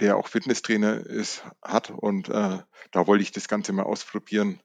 der 0.00 0.16
auch 0.16 0.28
Fitnesstrainer 0.28 1.06
ist, 1.06 1.44
hat. 1.62 1.90
Und 1.90 2.28
äh, 2.28 2.58
da 2.90 3.06
wollte 3.06 3.22
ich 3.22 3.32
das 3.32 3.48
Ganze 3.48 3.72
mal 3.72 3.84
ausprobieren. 3.84 4.60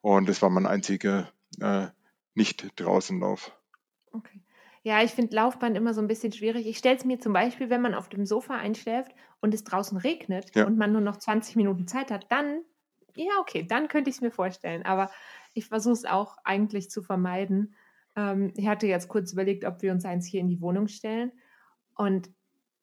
Und 0.00 0.28
das 0.28 0.42
war 0.42 0.50
mein 0.50 0.66
einziger 0.66 1.30
äh, 1.60 1.88
nicht 2.34 2.68
draußen 2.80 3.20
Lauf. 3.20 3.52
Okay. 4.12 4.40
Ja, 4.82 5.02
ich 5.02 5.10
finde 5.10 5.36
Laufband 5.36 5.76
immer 5.76 5.92
so 5.92 6.00
ein 6.00 6.08
bisschen 6.08 6.32
schwierig. 6.32 6.66
Ich 6.66 6.78
stelle 6.78 6.96
es 6.96 7.04
mir 7.04 7.20
zum 7.20 7.34
Beispiel, 7.34 7.68
wenn 7.68 7.82
man 7.82 7.94
auf 7.94 8.08
dem 8.08 8.24
Sofa 8.24 8.54
einschläft 8.54 9.12
und 9.40 9.52
es 9.52 9.64
draußen 9.64 9.98
regnet 9.98 10.54
ja. 10.54 10.66
und 10.66 10.78
man 10.78 10.92
nur 10.92 11.02
noch 11.02 11.18
20 11.18 11.56
Minuten 11.56 11.86
Zeit 11.86 12.10
hat, 12.10 12.32
dann, 12.32 12.62
ja, 13.14 13.32
okay, 13.40 13.62
dann 13.66 13.88
könnte 13.88 14.08
ich 14.08 14.16
es 14.16 14.22
mir 14.22 14.30
vorstellen. 14.30 14.84
Aber 14.84 15.10
ich 15.52 15.66
versuche 15.66 15.92
es 15.92 16.04
auch 16.06 16.38
eigentlich 16.44 16.90
zu 16.90 17.02
vermeiden. 17.02 17.74
Ähm, 18.16 18.52
ich 18.56 18.66
hatte 18.68 18.86
jetzt 18.86 19.08
kurz 19.08 19.32
überlegt, 19.32 19.66
ob 19.66 19.82
wir 19.82 19.92
uns 19.92 20.06
eins 20.06 20.26
hier 20.26 20.40
in 20.40 20.48
die 20.48 20.62
Wohnung 20.62 20.88
stellen. 20.88 21.32
Und 21.94 22.30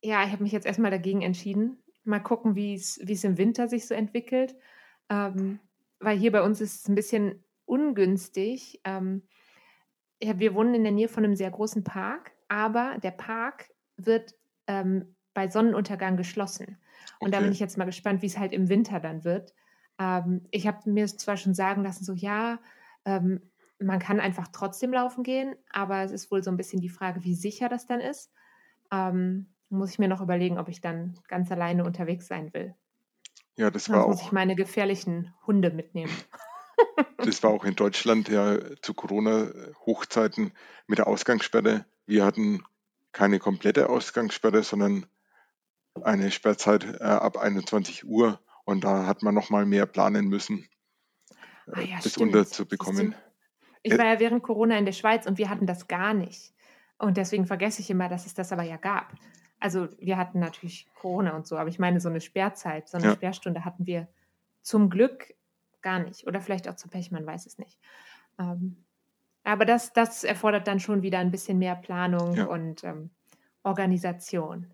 ja, 0.03 0.23
ich 0.23 0.31
habe 0.31 0.43
mich 0.43 0.51
jetzt 0.51 0.67
erstmal 0.67 0.91
dagegen 0.91 1.23
entschieden. 1.23 1.81
Mal 2.07 2.19
gucken, 2.19 2.55
wie 2.55 2.73
es 2.73 2.97
im 2.97 3.37
Winter 3.37 3.67
sich 3.67 3.85
so 3.85 3.93
entwickelt. 3.93 4.55
Ähm, 5.09 5.59
weil 5.99 6.17
hier 6.17 6.31
bei 6.31 6.41
uns 6.41 6.61
ist 6.61 6.81
es 6.81 6.87
ein 6.87 6.95
bisschen 6.95 7.43
ungünstig. 7.65 8.81
Ähm, 8.83 9.23
ja, 10.21 10.39
wir 10.39 10.53
wohnen 10.53 10.73
in 10.73 10.83
der 10.83 10.91
Nähe 10.91 11.09
von 11.09 11.23
einem 11.23 11.35
sehr 11.35 11.51
großen 11.51 11.83
Park, 11.83 12.31
aber 12.47 12.97
der 13.03 13.11
Park 13.11 13.69
wird 13.97 14.35
ähm, 14.67 15.15
bei 15.33 15.49
Sonnenuntergang 15.49 16.17
geschlossen. 16.17 16.77
Und 17.19 17.29
okay. 17.29 17.31
da 17.31 17.39
bin 17.41 17.51
ich 17.51 17.59
jetzt 17.59 17.77
mal 17.77 17.85
gespannt, 17.85 18.21
wie 18.21 18.27
es 18.27 18.37
halt 18.37 18.53
im 18.53 18.69
Winter 18.69 18.99
dann 18.99 19.23
wird. 19.23 19.53
Ähm, 19.99 20.45
ich 20.51 20.67
habe 20.67 20.89
mir 20.89 21.07
zwar 21.07 21.37
schon 21.37 21.53
sagen 21.53 21.83
lassen, 21.83 22.03
so 22.03 22.13
ja, 22.13 22.59
ähm, 23.05 23.41
man 23.79 23.99
kann 23.99 24.19
einfach 24.19 24.47
trotzdem 24.47 24.91
laufen 24.91 25.23
gehen, 25.23 25.55
aber 25.69 26.03
es 26.03 26.11
ist 26.11 26.31
wohl 26.31 26.43
so 26.43 26.49
ein 26.49 26.57
bisschen 26.57 26.81
die 26.81 26.89
Frage, 26.89 27.23
wie 27.23 27.35
sicher 27.35 27.69
das 27.69 27.85
dann 27.85 27.99
ist. 27.99 28.31
Ähm, 28.91 29.47
muss 29.69 29.91
ich 29.91 29.99
mir 29.99 30.07
noch 30.07 30.21
überlegen, 30.21 30.57
ob 30.57 30.69
ich 30.69 30.81
dann 30.81 31.19
ganz 31.27 31.51
alleine 31.51 31.83
unterwegs 31.83 32.27
sein 32.27 32.53
will. 32.53 32.75
Ja, 33.57 33.71
das 33.71 33.89
war 33.89 33.95
Sonst 33.95 34.05
auch. 34.05 34.09
muss 34.09 34.21
ich 34.21 34.31
meine 34.31 34.55
gefährlichen 34.55 35.33
Hunde 35.45 35.71
mitnehmen. 35.71 36.11
Das 37.17 37.41
war 37.41 37.49
auch 37.49 37.65
in 37.65 37.75
Deutschland 37.75 38.29
ja 38.29 38.59
zu 38.83 38.93
Corona-Hochzeiten 38.93 40.53
mit 40.85 40.99
der 40.99 41.07
Ausgangssperre. 41.07 41.85
Wir 42.05 42.23
hatten 42.23 42.63
keine 43.11 43.39
komplette 43.39 43.89
Ausgangssperre, 43.89 44.61
sondern 44.61 45.07
eine 46.03 46.29
Sperrzeit 46.29 46.83
äh, 46.83 47.03
ab 47.03 47.37
21 47.37 48.05
Uhr 48.05 48.39
und 48.63 48.83
da 48.83 49.07
hat 49.07 49.23
man 49.23 49.33
noch 49.33 49.49
mal 49.49 49.65
mehr 49.65 49.87
planen 49.87 50.27
müssen, 50.27 50.67
äh, 51.67 51.71
ah 51.71 51.81
ja, 51.81 51.99
das 52.03 52.17
unterzubekommen. 52.17 53.15
Ich 53.81 53.97
war 53.97 54.05
ja 54.05 54.19
während 54.19 54.43
Corona 54.43 54.77
in 54.77 54.85
der 54.85 54.91
Schweiz 54.91 55.25
und 55.25 55.37
wir 55.37 55.49
hatten 55.49 55.65
das 55.65 55.87
gar 55.87 56.13
nicht. 56.13 56.53
Und 56.97 57.17
deswegen 57.17 57.45
vergesse 57.45 57.81
ich 57.81 57.89
immer, 57.89 58.09
dass 58.09 58.25
es 58.25 58.33
das 58.33 58.51
aber 58.51 58.63
ja 58.63 58.77
gab. 58.77 59.13
Also 59.59 59.89
wir 59.99 60.17
hatten 60.17 60.39
natürlich 60.39 60.87
Corona 60.93 61.35
und 61.35 61.47
so, 61.47 61.57
aber 61.57 61.69
ich 61.69 61.79
meine, 61.79 61.99
so 61.99 62.09
eine 62.09 62.21
Sperrzeit, 62.21 62.87
so 62.89 62.97
eine 62.97 63.07
Ja. 63.07 63.13
Sperrstunde 63.13 63.65
hatten 63.65 63.85
wir 63.87 64.07
zum 64.61 64.89
Glück 64.89 65.33
gar 65.81 65.99
nicht. 65.99 66.27
Oder 66.27 66.41
vielleicht 66.41 66.67
auch 66.67 66.75
zu 66.75 66.89
Pech, 66.89 67.11
man 67.11 67.25
weiß 67.25 67.45
es 67.45 67.57
nicht. 67.57 67.79
Ähm, 68.39 68.85
aber 69.43 69.65
das, 69.65 69.93
das 69.93 70.23
erfordert 70.23 70.67
dann 70.67 70.79
schon 70.79 71.01
wieder 71.03 71.19
ein 71.19 71.31
bisschen 71.31 71.57
mehr 71.59 71.75
Planung 71.75 72.35
Ja. 72.35 72.45
und 72.45 72.83
ähm, 72.83 73.11
Organisation. 73.63 74.73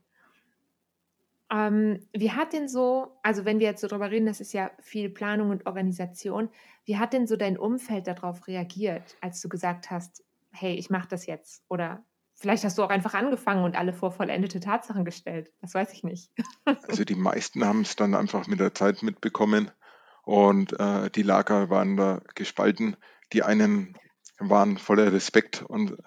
Ähm, 1.52 2.08
wie 2.13 2.32
hat 2.32 2.54
denn 2.54 2.67
so, 2.67 3.19
also 3.22 3.46
wenn 3.46 3.60
wir 3.60 3.67
jetzt 3.67 3.82
so 3.82 3.88
drüber 3.88 4.10
reden, 4.10 4.26
das 4.26 4.41
ist 4.41 4.54
ja 4.54 4.72
viel 4.80 5.10
Planung 5.10 5.52
und 5.52 5.65
Organisation, 5.67 6.50
wie 6.86 6.98
hat 6.98 7.13
denn 7.13 7.28
so 7.28 7.36
dein 7.36 7.58
Umfeld 7.58 8.08
darauf 8.08 8.48
reagiert, 8.48 9.17
als 9.22 9.39
du 9.41 9.50
gesagt 9.50 9.91
hast, 9.91 10.24
hey, 10.52 10.74
ich 10.76 10.89
mache 10.89 11.08
das 11.08 11.26
jetzt? 11.26 11.63
Oder 11.69 12.06
vielleicht 12.43 12.65
hast 12.65 12.77
du 12.77 12.84
auch 12.84 12.89
einfach 12.89 13.13
angefangen 13.13 13.63
und 13.63 13.77
alle 13.77 13.93
vor 13.93 14.12
vollendete 14.12 14.60
Tatsachen 14.60 15.06
gestellt. 15.06 15.49
Das 15.62 15.73
weiß 15.73 15.93
ich 15.93 16.03
nicht. 16.03 16.29
Also 16.89 17.06
die 17.06 17.15
meisten 17.15 17.63
haben 17.65 17.82
es 17.82 17.95
dann 17.95 18.13
einfach 18.13 18.47
mit 18.47 18.60
der 18.60 18.73
Zeit 18.73 19.01
mitbekommen 19.01 19.71
und 20.23 20.77
äh, 20.77 21.10
die 21.10 21.23
Lager 21.23 21.69
waren 21.69 21.95
da 21.95 22.21
gespalten. 22.36 22.97
Die 23.32 23.43
einen 23.43 23.97
waren 24.39 24.77
voller 24.77 25.13
Respekt 25.13 25.62
und 25.62 25.97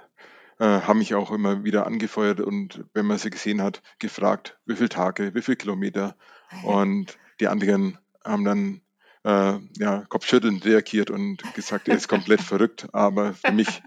äh, 0.58 0.64
haben 0.64 0.98
mich 0.98 1.14
auch 1.14 1.30
immer 1.30 1.64
wieder 1.64 1.86
angefeuert 1.86 2.40
und 2.40 2.84
wenn 2.92 3.06
man 3.06 3.16
sie 3.16 3.30
gesehen 3.30 3.62
hat, 3.62 3.82
gefragt, 3.98 4.58
wie 4.66 4.76
viele 4.76 4.90
Tage, 4.90 5.34
wie 5.34 5.42
viele 5.42 5.56
Kilometer. 5.56 6.16
Und 6.62 7.18
die 7.40 7.48
anderen 7.48 7.98
haben 8.24 8.44
dann 8.44 8.80
äh, 9.24 9.58
ja, 9.78 10.04
kopfschüttelnd 10.08 10.64
reagiert 10.64 11.10
und 11.10 11.42
gesagt, 11.54 11.88
er 11.88 11.96
ist 11.96 12.06
komplett 12.06 12.40
verrückt. 12.52 12.86
Aber 12.92 13.34
für 13.34 13.50
mich 13.50 13.82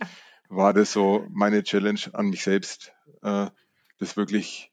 war 0.49 0.73
das 0.73 0.91
so 0.91 1.25
meine 1.31 1.63
Challenge 1.63 2.01
an 2.13 2.29
mich 2.29 2.43
selbst, 2.43 2.91
äh, 3.21 3.47
das 3.99 4.17
wirklich 4.17 4.71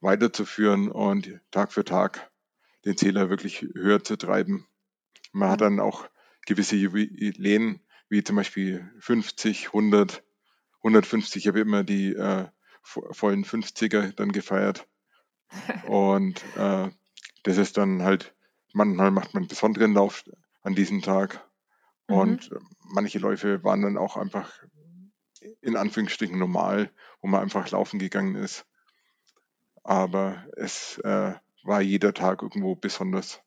weiterzuführen 0.00 0.90
und 0.90 1.40
Tag 1.50 1.72
für 1.72 1.84
Tag 1.84 2.30
den 2.84 2.96
Zähler 2.96 3.30
wirklich 3.30 3.62
höher 3.62 4.04
zu 4.04 4.16
treiben. 4.16 4.66
Man 5.32 5.50
hat 5.50 5.60
dann 5.60 5.80
auch 5.80 6.08
gewisse 6.46 6.76
Jubiläen, 6.76 7.80
wie 8.08 8.22
zum 8.22 8.36
Beispiel 8.36 8.90
50, 9.00 9.68
100, 9.68 10.22
150. 10.82 11.42
Ich 11.42 11.48
habe 11.48 11.60
immer 11.60 11.84
die 11.84 12.14
äh, 12.14 12.46
vo- 12.84 13.12
vollen 13.12 13.44
50er 13.44 14.12
dann 14.12 14.32
gefeiert. 14.32 14.86
Und 15.86 16.42
äh, 16.56 16.90
das 17.42 17.56
ist 17.58 17.76
dann 17.76 18.02
halt, 18.02 18.34
manchmal 18.72 19.10
macht 19.10 19.34
man 19.34 19.42
einen 19.42 19.48
besonderen 19.48 19.94
Lauf 19.94 20.24
an 20.62 20.74
diesem 20.74 21.02
Tag. 21.02 21.44
Und 22.06 22.50
manche 22.84 23.18
Läufe 23.18 23.64
waren 23.64 23.82
dann 23.82 23.96
auch 23.98 24.16
einfach 24.16 24.52
in 25.60 25.76
Anführungsstrichen 25.76 26.38
normal, 26.38 26.90
wo 27.20 27.28
man 27.28 27.42
einfach 27.42 27.70
laufen 27.70 27.98
gegangen 27.98 28.34
ist. 28.36 28.66
Aber 29.82 30.44
es 30.56 30.98
äh, 30.98 31.34
war 31.62 31.80
jeder 31.80 32.12
Tag 32.14 32.42
irgendwo 32.42 32.74
besonders. 32.74 33.42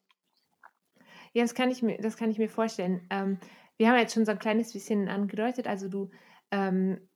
Ja, 1.32 1.42
das 1.42 1.54
kann 1.54 1.70
ich 1.70 1.82
mir, 1.82 1.98
das 1.98 2.16
kann 2.16 2.30
ich 2.30 2.38
mir 2.38 2.48
vorstellen. 2.48 3.06
Ähm, 3.10 3.38
wir 3.76 3.88
haben 3.88 3.98
jetzt 3.98 4.14
schon 4.14 4.24
so 4.24 4.32
ein 4.32 4.38
kleines 4.38 4.72
bisschen 4.72 5.08
angedeutet. 5.08 5.66
Also 5.66 5.88
du 5.88 6.10
ähm, 6.50 7.08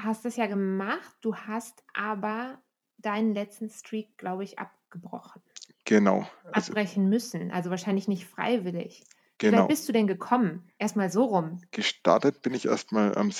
hast 0.00 0.24
das 0.24 0.36
ja 0.36 0.46
gemacht, 0.46 1.16
du 1.20 1.34
hast 1.34 1.84
aber 1.94 2.62
deinen 2.98 3.34
letzten 3.34 3.68
Streak, 3.70 4.16
glaube 4.16 4.44
ich, 4.44 4.58
abgebrochen, 4.58 5.42
Genau. 5.84 6.28
Also, 6.52 6.72
abbrechen 6.72 7.08
müssen. 7.08 7.50
Also 7.50 7.70
wahrscheinlich 7.70 8.08
nicht 8.08 8.26
freiwillig. 8.26 9.04
Wie 9.40 9.50
genau. 9.50 9.68
bist 9.68 9.88
du 9.88 9.92
denn 9.92 10.06
gekommen? 10.08 10.68
Erstmal 10.78 11.10
so 11.10 11.24
rum. 11.24 11.60
Gestartet 11.70 12.42
bin 12.42 12.54
ich 12.54 12.66
erstmal 12.66 13.14
am 13.16 13.30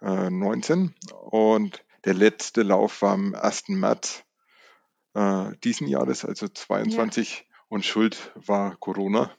17.04.2019 0.00 0.90
und 1.30 1.84
der 2.04 2.14
letzte 2.14 2.62
Lauf 2.62 3.02
war 3.02 3.12
am 3.14 3.34
1. 3.34 3.68
März 3.70 4.24
äh, 5.14 5.52
diesen 5.64 5.86
Jahres, 5.86 6.24
also 6.24 6.48
22 6.48 7.46
und 7.68 7.84
Schuld 7.84 8.32
war 8.34 8.76
Corona. 8.76 9.30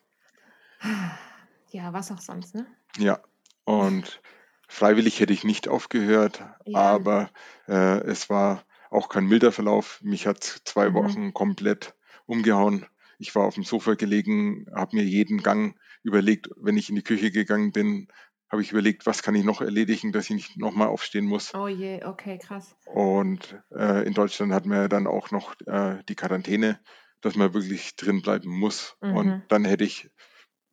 Ja, 1.69 1.93
was 1.93 2.11
auch 2.11 2.21
sonst, 2.21 2.55
ne? 2.55 2.65
Ja, 2.97 3.19
und 3.65 4.21
freiwillig 4.67 5.19
hätte 5.19 5.33
ich 5.33 5.43
nicht 5.43 5.67
aufgehört, 5.67 6.43
Ja. 6.65 6.79
aber 6.79 7.29
äh, 7.67 7.99
es 8.05 8.29
war 8.29 8.63
auch 8.89 9.09
kein 9.09 9.25
milder 9.27 9.51
Verlauf. 9.51 9.99
Mich 10.01 10.25
hat 10.25 10.43
zwei 10.43 10.89
Mhm. 10.89 10.93
Wochen 10.95 11.33
komplett 11.33 11.93
umgehauen. 12.25 12.85
Ich 13.19 13.33
war 13.35 13.45
auf 13.45 13.55
dem 13.55 13.63
Sofa 13.63 13.95
gelegen, 13.95 14.65
habe 14.73 14.95
mir 14.97 15.03
jeden 15.03 15.41
Gang 15.41 15.77
überlegt, 16.03 16.49
wenn 16.57 16.77
ich 16.77 16.89
in 16.89 16.95
die 16.95 17.03
Küche 17.03 17.31
gegangen 17.31 17.71
bin, 17.71 18.07
habe 18.51 18.61
ich 18.61 18.71
überlegt, 18.71 19.05
was 19.05 19.23
kann 19.23 19.35
ich 19.35 19.43
noch 19.43 19.61
erledigen, 19.61 20.11
dass 20.11 20.25
ich 20.25 20.35
nicht 20.35 20.57
nochmal 20.57 20.87
aufstehen 20.87 21.25
muss. 21.25 21.53
Oh 21.53 21.67
je, 21.67 22.03
okay, 22.03 22.37
krass. 22.37 22.75
Und 22.85 23.61
äh, 23.71 24.05
in 24.05 24.13
Deutschland 24.13 24.53
hat 24.53 24.65
man 24.65 24.77
ja 24.77 24.87
dann 24.87 25.07
auch 25.07 25.31
noch 25.31 25.55
äh, 25.65 26.03
die 26.07 26.15
Quarantäne, 26.15 26.79
dass 27.21 27.35
man 27.35 27.53
wirklich 27.53 27.95
drin 27.95 28.21
bleiben 28.21 28.49
muss. 28.49 28.95
Mhm. 29.01 29.17
Und 29.17 29.43
dann 29.49 29.65
hätte 29.65 29.83
ich 29.83 30.09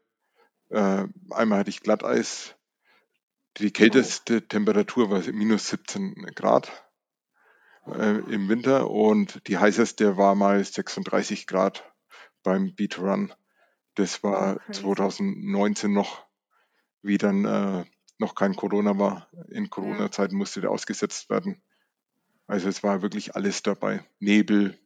Äh, 0.71 1.07
einmal 1.31 1.59
hatte 1.59 1.71
ich 1.71 1.81
Glatteis. 1.81 2.57
Die 3.59 3.73
kälteste 3.73 4.47
Temperatur 4.47 5.11
war 5.11 5.21
minus 5.33 5.69
17 5.69 6.15
Grad 6.35 6.84
äh, 7.87 8.19
im 8.33 8.49
Winter 8.49 8.91
und 8.91 9.47
die 9.49 9.59
heißeste 9.59 10.17
war 10.17 10.35
mal 10.35 10.65
36 10.65 11.47
Grad 11.47 11.93
beim 12.43 12.75
Beat 12.75 12.99
Run. 12.99 13.33
Das 13.95 14.23
war 14.23 14.57
crazy. 14.57 14.81
2019 14.83 15.93
noch, 15.93 16.27
wie 17.03 17.19
dann 17.19 17.45
äh, 17.45 17.85
noch 18.19 18.35
kein 18.35 18.57
Corona 18.57 18.99
war. 18.99 19.29
In 19.51 19.71
Corona-Zeiten 19.71 20.37
musste 20.37 20.61
der 20.61 20.71
ausgesetzt 20.71 21.31
werden. 21.31 21.63
Also 22.47 22.69
es 22.69 22.83
war 22.83 23.03
wirklich 23.03 23.35
alles 23.35 23.63
dabei. 23.63 24.05
Nebel. 24.19 24.79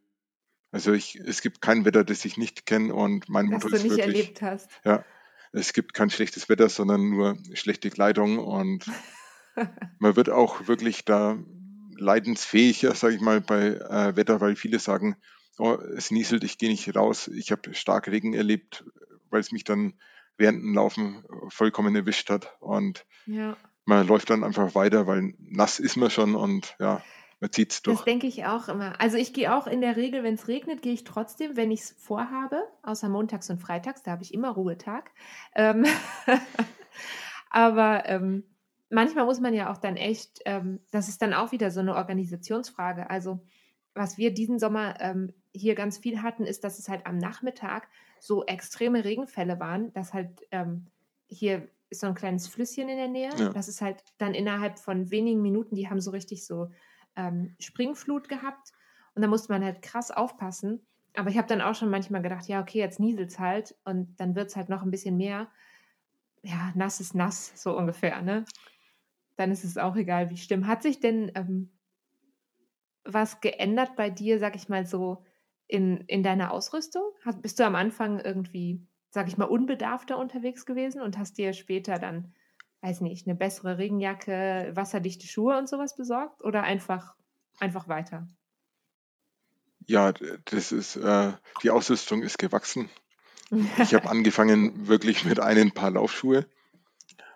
Also 0.70 0.92
ich, 0.92 1.16
es 1.16 1.40
gibt 1.40 1.61
kein 1.62 1.84
Wetter, 1.84 2.04
das 2.04 2.24
ich 2.24 2.37
nicht 2.37 2.66
kenne 2.66 2.94
und 2.94 3.28
mein 3.28 3.50
Das 3.50 3.64
Motto 3.64 3.68
du 3.68 3.76
ist 3.76 3.82
nicht 3.84 3.96
wirklich, 3.96 4.16
erlebt 4.16 4.42
hast. 4.42 4.70
ja, 4.84 5.04
es 5.52 5.72
gibt 5.72 5.94
kein 5.94 6.11
schlechtes 6.11 6.48
Wetter, 6.48 6.68
sondern 6.68 7.08
nur 7.08 7.38
schlechte 7.54 7.90
Kleidung 7.90 8.38
und 8.38 8.84
man 9.98 10.16
wird 10.16 10.28
auch 10.30 10.68
wirklich 10.68 11.04
da 11.04 11.38
leidensfähiger, 11.98 12.94
sage 12.94 13.14
ich 13.14 13.20
mal, 13.20 13.40
bei 13.40 13.74
äh, 13.74 14.16
Wetter, 14.16 14.40
weil 14.40 14.56
viele 14.56 14.78
sagen, 14.78 15.16
oh, 15.58 15.76
es 15.96 16.11
nieselt, 16.11 16.44
ich 16.44 16.58
gehe 16.58 16.70
nicht 16.70 16.94
raus. 16.94 17.28
Ich 17.28 17.50
habe 17.50 17.74
stark 17.74 18.08
Regen 18.08 18.34
erlebt, 18.34 18.84
weil 19.30 19.40
es 19.40 19.52
mich 19.52 19.64
dann 19.64 19.94
während 20.37 20.62
dem 20.62 20.74
Laufen 20.74 21.24
vollkommen 21.48 21.94
erwischt 21.96 22.30
hat. 22.30 22.56
Und 22.61 23.04
Ja. 23.26 23.56
man 23.84 24.06
läuft 24.06 24.30
dann 24.30 24.44
einfach 24.44 24.74
weiter, 24.74 25.06
weil 25.06 25.34
nass 25.38 25.80
ist 25.80 25.96
man 25.96 26.11
schon 26.11 26.34
und 26.37 26.76
ja, 26.78 27.02
man 27.40 27.52
zieht 27.52 27.72
es 27.72 27.82
durch. 27.82 27.98
Das 27.98 28.04
denke 28.04 28.26
ich 28.26 28.46
auch 28.46 28.68
immer. 28.68 29.00
Also 29.00 29.16
ich 29.16 29.32
gehe 29.32 29.54
auch 29.54 29.66
in 29.66 29.80
der 29.80 29.96
Regel, 29.96 30.22
wenn 30.22 30.34
es 30.34 30.48
regnet, 30.48 30.82
gehe 30.82 30.92
ich 30.92 31.04
trotzdem, 31.04 31.56
wenn 31.56 31.70
ich 31.70 31.80
es 31.80 31.94
vorhabe, 31.98 32.62
außer 32.82 33.08
montags 33.08 33.50
und 33.50 33.58
freitags, 33.58 34.02
da 34.02 34.12
habe 34.12 34.22
ich 34.22 34.32
immer 34.34 34.50
Ruhetag. 34.50 35.11
Ähm 35.54 35.84
Aber 37.50 38.02
ähm, 38.06 38.44
manchmal 38.90 39.24
muss 39.24 39.40
man 39.40 39.55
ja 39.55 39.72
auch 39.72 39.79
dann 39.79 39.96
echt, 39.96 40.40
ähm, 40.44 40.81
das 40.90 41.09
ist 41.09 41.22
dann 41.22 41.35
auch 41.35 41.53
wieder 41.53 41.70
so 41.70 41.81
eine 41.81 41.94
Organisationsfrage. 41.94 43.11
Also 43.11 43.40
was 43.94 44.18
wir 44.18 44.33
diesen 44.33 44.59
Sommer 44.59 45.01
ähm, 45.01 45.33
hier 45.53 45.74
ganz 45.74 45.98
viel 45.98 46.22
hatten, 46.22 46.44
ist, 46.44 46.64
dass 46.64 46.79
es 46.79 46.88
halt 46.88 47.07
am 47.07 47.18
Nachmittag 47.18 47.88
so 48.20 48.44
extreme 48.46 49.05
Regenfälle 49.05 49.59
waren, 49.61 49.92
dass 49.92 50.14
halt 50.14 50.46
ähm, 50.51 50.87
hier 51.27 51.68
ist 51.90 52.01
so 52.01 52.07
ein 52.07 52.14
kleines 52.14 52.48
Flüsschen 52.48 52.88
in 52.88 52.96
der 52.96 53.09
Nähe. 53.09 53.31
Ja. 53.37 53.48
Das 53.51 53.68
ist 53.68 53.81
halt 53.81 54.05
dann 54.18 54.35
innerhalb 54.35 54.79
von 54.79 55.11
wenigen 55.11 55.42
Minuten, 55.42 55.74
die 55.74 55.88
haben 55.88 56.01
so 56.01 56.11
richtig 56.11 56.46
so 56.46 56.70
ähm, 57.16 57.55
Springflut 57.59 58.29
gehabt. 58.29 58.72
Und 59.14 59.22
da 59.22 59.29
musste 59.29 59.53
man 59.53 59.64
halt 59.64 59.83
krass 59.83 60.11
aufpassen. 60.11 60.87
Aber 61.14 61.31
ich 61.31 61.38
habe 61.38 61.48
dann 61.48 61.61
auch 61.61 61.74
schon 61.74 61.90
manchmal 61.90 62.22
gedacht, 62.22 62.46
ja, 62.46 62.61
okay, 62.61 62.79
jetzt 62.79 63.01
nieselt 63.01 63.31
es 63.31 63.38
halt 63.38 63.74
und 63.85 64.14
dann 64.20 64.37
wird 64.37 64.51
es 64.51 64.57
halt 64.57 64.68
noch 64.68 64.83
ein 64.83 64.90
bisschen 64.90 65.16
mehr. 65.16 65.48
Ja, 66.42 66.70
nass 66.77 67.01
ist 67.01 67.14
nass, 67.14 67.53
so 67.61 67.77
ungefähr, 67.77 68.22
ne? 68.22 68.44
Dann 69.38 69.53
ist 69.53 69.62
es 69.62 69.79
auch 69.79 69.94
egal, 69.94 70.31
wie 70.31 70.37
stimmt. 70.37 70.66
Hat 70.66 70.83
sich 70.83 70.98
denn 70.98 71.31
ähm, 71.37 71.70
was 73.05 73.40
geändert 73.40 73.94
bei 73.94 74.11
dir, 74.11 74.40
sag 74.40 74.57
ich 74.57 74.68
mal 74.68 74.85
so, 74.85 75.24
in, 75.68 75.98
in 76.09 76.24
deiner 76.24 76.51
Ausrüstung? 76.51 77.05
Hast, 77.24 77.40
bist 77.40 77.61
du 77.61 77.64
am 77.64 77.77
Anfang 77.77 78.18
irgendwie, 78.18 78.85
sag 79.11 79.29
ich 79.29 79.38
mal, 79.38 79.44
unbedarfter 79.44 80.18
unterwegs 80.18 80.66
gewesen 80.66 81.01
und 81.01 81.18
hast 81.18 81.38
dir 81.38 81.53
später 81.53 82.01
dann, 82.01 82.35
weiß 82.81 83.01
nicht, 83.01 83.29
eine 83.29 83.37
bessere 83.37 83.79
Regenjacke, 83.79 84.72
wasserdichte 84.74 85.29
Schuhe 85.29 85.57
und 85.57 85.68
sowas 85.68 85.94
besorgt 85.94 86.42
oder 86.42 86.64
einfach, 86.64 87.14
einfach 87.61 87.87
weiter? 87.87 88.27
Ja, 89.87 90.12
das 90.46 90.72
ist, 90.72 90.96
äh, 90.96 91.33
die 91.62 91.70
Ausrüstung 91.70 92.22
ist 92.22 92.38
gewachsen. 92.38 92.90
Ich 93.79 93.94
habe 93.94 94.11
angefangen 94.11 94.88
wirklich 94.88 95.24
mit 95.24 95.40
einem 95.40 95.72
Paar 95.72 95.90
Laufschuhe 95.90 96.44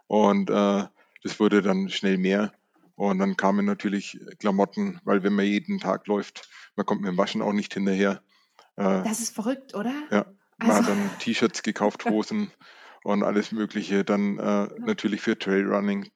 und 0.09 0.51
äh, 0.51 0.85
das 1.23 1.41
wurde 1.41 1.63
dann 1.63 1.89
schnell 1.89 2.19
mehr. 2.19 2.53
Und 2.95 3.19
dann 3.19 3.37
kamen 3.37 3.65
natürlich 3.65 4.21
Klamotten, 4.39 5.01
weil 5.05 5.23
wenn 5.23 5.35
man 5.35 5.47
jeden 5.47 5.79
Tag 5.81 6.07
läuft, 6.07 6.49
man 6.77 6.87
kommt 6.87 7.01
mit 7.01 7.11
dem 7.11 7.19
Waschen 7.19 7.43
auch 7.43 7.53
nicht 7.53 7.75
hinterher. 7.75 8.23
Äh, 8.77 9.03
das 9.03 9.21
ist 9.21 9.35
verrückt, 9.35 9.75
oder? 9.75 9.95
Ja, 10.11 10.27
man 10.59 10.71
also. 10.71 10.83
hat 10.83 10.89
dann 10.91 11.11
T-Shirts 11.19 11.63
gekauft, 11.63 12.05
Hosen 12.05 12.51
und 13.03 13.23
alles 13.23 13.53
Mögliche. 13.53 14.05
Dann 14.05 14.39
äh, 14.39 14.69
natürlich 14.79 15.21
für 15.21 15.39
Trailrunning, 15.39 16.11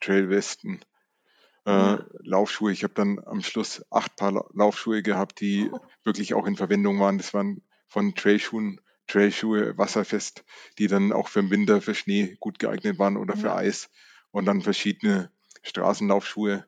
Trailwesten, 0.00 0.80
äh, 1.66 1.70
ja. 1.70 2.04
Laufschuhe. 2.20 2.72
Ich 2.72 2.84
habe 2.84 2.94
dann 2.94 3.20
am 3.24 3.42
Schluss 3.42 3.84
acht 3.90 4.16
Paar 4.16 4.46
Laufschuhe 4.54 5.02
gehabt, 5.02 5.40
die 5.40 5.70
oh. 5.70 5.78
wirklich 6.04 6.34
auch 6.34 6.46
in 6.46 6.56
Verwendung 6.56 7.00
waren. 7.00 7.18
Das 7.18 7.34
waren 7.34 7.62
von 7.86 8.14
Trailschuhen, 8.14 8.80
Trailschuhe 9.06 9.76
wasserfest, 9.76 10.44
die 10.78 10.86
dann 10.86 11.12
auch 11.12 11.28
für 11.28 11.42
den 11.42 11.50
Winter, 11.50 11.80
für 11.80 11.94
Schnee 11.94 12.36
gut 12.40 12.58
geeignet 12.58 12.98
waren 12.98 13.16
oder 13.16 13.34
ja. 13.34 13.40
für 13.40 13.54
Eis. 13.54 13.90
Und 14.34 14.46
dann 14.46 14.62
verschiedene 14.62 15.30
Straßenlaufschuhe. 15.62 16.66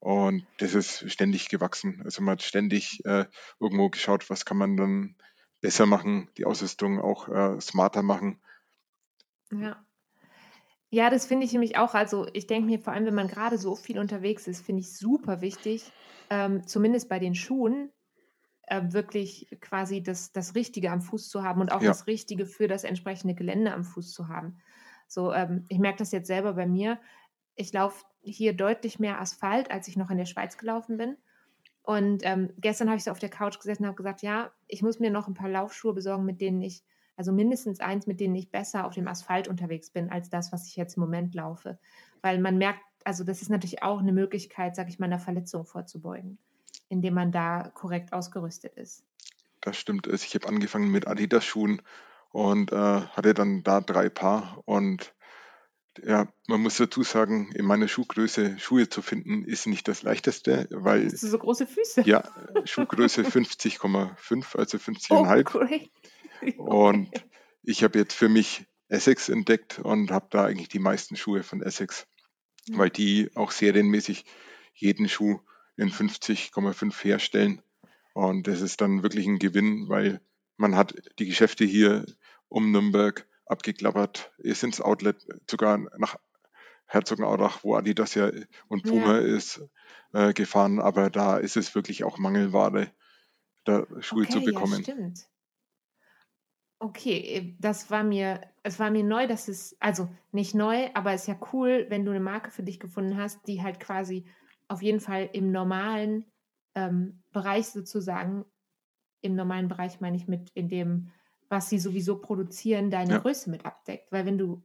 Und 0.00 0.46
das 0.58 0.74
ist 0.74 1.10
ständig 1.10 1.48
gewachsen. 1.48 2.02
Also 2.04 2.20
man 2.20 2.32
hat 2.32 2.42
ständig 2.42 3.02
äh, 3.06 3.24
irgendwo 3.58 3.88
geschaut, 3.88 4.28
was 4.28 4.44
kann 4.44 4.58
man 4.58 4.76
dann 4.76 5.16
besser 5.62 5.86
machen, 5.86 6.28
die 6.36 6.44
Ausrüstung 6.44 7.00
auch 7.00 7.28
äh, 7.28 7.58
smarter 7.58 8.02
machen. 8.02 8.42
Ja. 9.50 9.82
Ja, 10.90 11.08
das 11.08 11.24
finde 11.24 11.46
ich 11.46 11.52
nämlich 11.52 11.78
auch. 11.78 11.94
Also 11.94 12.26
ich 12.34 12.46
denke 12.46 12.66
mir, 12.66 12.78
vor 12.78 12.92
allem, 12.92 13.06
wenn 13.06 13.14
man 13.14 13.28
gerade 13.28 13.56
so 13.56 13.76
viel 13.76 13.98
unterwegs 13.98 14.46
ist, 14.46 14.62
finde 14.62 14.80
ich 14.80 14.94
super 14.94 15.40
wichtig, 15.40 15.90
ähm, 16.28 16.66
zumindest 16.66 17.08
bei 17.08 17.18
den 17.18 17.34
Schuhen, 17.34 17.90
äh, 18.64 18.82
wirklich 18.92 19.48
quasi 19.62 20.02
das, 20.02 20.32
das 20.32 20.54
Richtige 20.54 20.90
am 20.90 21.00
Fuß 21.00 21.30
zu 21.30 21.44
haben 21.44 21.62
und 21.62 21.72
auch 21.72 21.80
ja. 21.80 21.88
das 21.88 22.06
Richtige 22.06 22.44
für 22.44 22.68
das 22.68 22.84
entsprechende 22.84 23.34
Gelände 23.34 23.72
am 23.72 23.84
Fuß 23.84 24.12
zu 24.12 24.28
haben. 24.28 24.60
So, 25.10 25.32
ähm, 25.32 25.64
ich 25.68 25.78
merke 25.78 25.98
das 25.98 26.12
jetzt 26.12 26.28
selber 26.28 26.54
bei 26.54 26.66
mir 26.66 26.98
ich 27.60 27.72
laufe 27.72 28.04
hier 28.22 28.54
deutlich 28.54 28.98
mehr 28.98 29.20
Asphalt, 29.20 29.70
als 29.70 29.86
ich 29.86 29.96
noch 29.96 30.10
in 30.10 30.16
der 30.16 30.24
Schweiz 30.24 30.56
gelaufen 30.56 30.96
bin. 30.96 31.16
Und 31.82 32.22
ähm, 32.24 32.50
gestern 32.58 32.88
habe 32.88 32.96
ich 32.96 33.04
so 33.04 33.10
auf 33.10 33.18
der 33.18 33.28
Couch 33.28 33.58
gesessen 33.58 33.82
und 33.82 33.88
habe 33.88 33.96
gesagt, 33.96 34.22
ja, 34.22 34.50
ich 34.66 34.82
muss 34.82 34.98
mir 34.98 35.10
noch 35.10 35.28
ein 35.28 35.34
paar 35.34 35.48
Laufschuhe 35.48 35.92
besorgen, 35.92 36.24
mit 36.24 36.40
denen 36.40 36.62
ich, 36.62 36.82
also 37.16 37.32
mindestens 37.32 37.80
eins, 37.80 38.06
mit 38.06 38.20
denen 38.20 38.34
ich 38.34 38.50
besser 38.50 38.86
auf 38.86 38.94
dem 38.94 39.08
Asphalt 39.08 39.48
unterwegs 39.48 39.90
bin, 39.90 40.10
als 40.10 40.30
das, 40.30 40.52
was 40.52 40.66
ich 40.68 40.76
jetzt 40.76 40.96
im 40.96 41.02
Moment 41.02 41.34
laufe. 41.34 41.78
Weil 42.22 42.38
man 42.38 42.56
merkt, 42.56 42.80
also 43.04 43.24
das 43.24 43.42
ist 43.42 43.50
natürlich 43.50 43.82
auch 43.82 43.98
eine 43.98 44.12
Möglichkeit, 44.12 44.76
sage 44.76 44.90
ich 44.90 44.98
mal, 44.98 45.06
einer 45.06 45.18
Verletzung 45.18 45.66
vorzubeugen, 45.66 46.38
indem 46.88 47.14
man 47.14 47.32
da 47.32 47.70
korrekt 47.74 48.12
ausgerüstet 48.12 48.74
ist. 48.76 49.04
Das 49.60 49.76
stimmt. 49.76 50.08
Also 50.08 50.24
ich 50.24 50.34
habe 50.34 50.48
angefangen 50.48 50.90
mit 50.90 51.06
Adidas-Schuhen 51.06 51.82
und 52.30 52.72
äh, 52.72 52.76
hatte 52.76 53.34
dann 53.34 53.62
da 53.62 53.80
drei 53.80 54.08
Paar 54.08 54.62
und 54.64 55.14
ja, 56.04 56.32
man 56.46 56.62
muss 56.62 56.76
dazu 56.76 57.02
sagen, 57.02 57.50
in 57.54 57.64
meiner 57.64 57.88
Schuhgröße 57.88 58.58
Schuhe 58.58 58.88
zu 58.88 59.02
finden, 59.02 59.44
ist 59.44 59.66
nicht 59.66 59.88
das 59.88 60.02
leichteste, 60.02 60.68
weil. 60.70 61.06
Hast 61.06 61.22
du 61.22 61.28
so 61.28 61.38
große 61.38 61.66
Füße? 61.66 62.02
Ja, 62.02 62.24
Schuhgröße 62.64 63.22
50,5, 63.22 64.56
also 64.56 64.78
50,5. 64.78 65.88
Oh, 66.56 66.62
Und 66.78 67.10
ich 67.62 67.82
habe 67.82 67.98
jetzt 67.98 68.14
für 68.14 68.28
mich 68.28 68.66
Essex 68.88 69.28
entdeckt 69.28 69.78
und 69.78 70.10
habe 70.10 70.28
da 70.30 70.44
eigentlich 70.44 70.68
die 70.68 70.78
meisten 70.78 71.16
Schuhe 71.16 71.42
von 71.42 71.62
Essex, 71.62 72.06
mhm. 72.68 72.78
weil 72.78 72.90
die 72.90 73.30
auch 73.34 73.50
serienmäßig 73.50 74.24
jeden 74.74 75.08
Schuh 75.08 75.40
in 75.76 75.90
50,5 75.90 77.02
herstellen. 77.02 77.62
Und 78.14 78.46
das 78.46 78.60
ist 78.60 78.80
dann 78.80 79.02
wirklich 79.02 79.26
ein 79.26 79.38
Gewinn, 79.38 79.88
weil 79.88 80.20
man 80.56 80.76
hat 80.76 80.94
die 81.18 81.26
Geschäfte 81.26 81.64
hier 81.64 82.04
um 82.50 82.70
Nürnberg 82.70 83.26
abgeklappert, 83.46 84.30
ist 84.38 84.62
ins 84.62 84.80
Outlet, 84.80 85.26
sogar 85.48 85.78
nach 85.98 86.16
Herzogenaurach, 86.86 87.64
wo 87.64 87.76
Adidas 87.76 88.14
ja 88.14 88.30
und 88.68 88.82
Puma 88.82 89.18
ja. 89.18 89.36
ist, 89.36 89.62
äh, 90.12 90.32
gefahren. 90.32 90.80
Aber 90.80 91.08
da 91.08 91.38
ist 91.38 91.56
es 91.56 91.74
wirklich 91.74 92.04
auch 92.04 92.18
Mangelware, 92.18 92.92
da 93.64 93.86
Schuhe 94.00 94.24
okay, 94.24 94.32
zu 94.32 94.40
bekommen. 94.42 94.78
Ja, 94.78 94.92
stimmt. 94.92 95.28
Okay, 96.80 97.18
äh, 97.18 97.54
das 97.58 97.90
war 97.90 98.02
mir, 98.02 98.40
es 98.62 98.78
war 98.78 98.90
mir 98.90 99.04
neu, 99.04 99.26
dass 99.26 99.48
es, 99.48 99.76
also 99.80 100.08
nicht 100.32 100.54
neu, 100.54 100.88
aber 100.94 101.12
es 101.12 101.22
ist 101.22 101.28
ja 101.28 101.40
cool, 101.52 101.86
wenn 101.88 102.04
du 102.04 102.10
eine 102.10 102.20
Marke 102.20 102.50
für 102.50 102.62
dich 102.62 102.80
gefunden 102.80 103.16
hast, 103.16 103.46
die 103.46 103.62
halt 103.62 103.80
quasi 103.80 104.26
auf 104.68 104.82
jeden 104.82 105.00
Fall 105.00 105.28
im 105.32 105.52
normalen 105.52 106.24
ähm, 106.74 107.22
Bereich 107.32 107.66
sozusagen, 107.66 108.44
im 109.20 109.34
normalen 109.34 109.68
Bereich 109.68 110.00
meine 110.00 110.16
ich 110.16 110.26
mit 110.26 110.50
in 110.54 110.68
dem 110.68 111.10
was 111.50 111.68
sie 111.68 111.78
sowieso 111.78 112.18
produzieren, 112.18 112.90
deine 112.90 113.14
ja. 113.14 113.18
Größe 113.18 113.50
mit 113.50 113.66
abdeckt. 113.66 114.10
Weil 114.12 114.24
wenn 114.24 114.38
du 114.38 114.62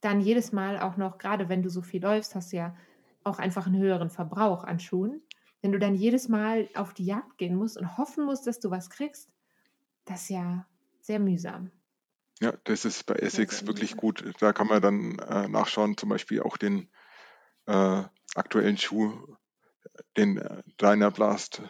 dann 0.00 0.20
jedes 0.20 0.52
Mal 0.52 0.80
auch 0.80 0.96
noch, 0.96 1.18
gerade 1.18 1.48
wenn 1.48 1.62
du 1.62 1.68
so 1.68 1.82
viel 1.82 2.02
läufst, 2.02 2.34
hast 2.34 2.52
du 2.52 2.56
ja 2.56 2.76
auch 3.24 3.38
einfach 3.38 3.66
einen 3.66 3.78
höheren 3.78 4.10
Verbrauch 4.10 4.64
an 4.64 4.80
Schuhen. 4.80 5.22
Wenn 5.60 5.72
du 5.72 5.78
dann 5.78 5.94
jedes 5.94 6.28
Mal 6.28 6.68
auf 6.74 6.94
die 6.94 7.04
Jagd 7.04 7.36
gehen 7.36 7.56
musst 7.56 7.76
und 7.76 7.98
hoffen 7.98 8.24
musst, 8.24 8.46
dass 8.46 8.58
du 8.58 8.70
was 8.70 8.90
kriegst, 8.90 9.30
das 10.06 10.22
ist 10.22 10.30
ja 10.30 10.66
sehr 11.00 11.18
mühsam. 11.18 11.70
Ja, 12.40 12.54
das 12.64 12.84
ist 12.84 13.04
bei 13.04 13.16
Essex 13.16 13.66
wirklich 13.66 13.96
gut. 13.96 14.24
Da 14.40 14.52
kann 14.52 14.68
man 14.68 14.80
dann 14.80 15.18
äh, 15.18 15.48
nachschauen, 15.48 15.96
zum 15.96 16.08
Beispiel 16.08 16.40
auch 16.40 16.56
den 16.56 16.88
äh, 17.66 18.04
aktuellen 18.34 18.78
Schuh, 18.78 19.36
den 20.16 20.38
äh, 20.38 20.62
Dyna 20.80 21.10
Blast 21.10 21.62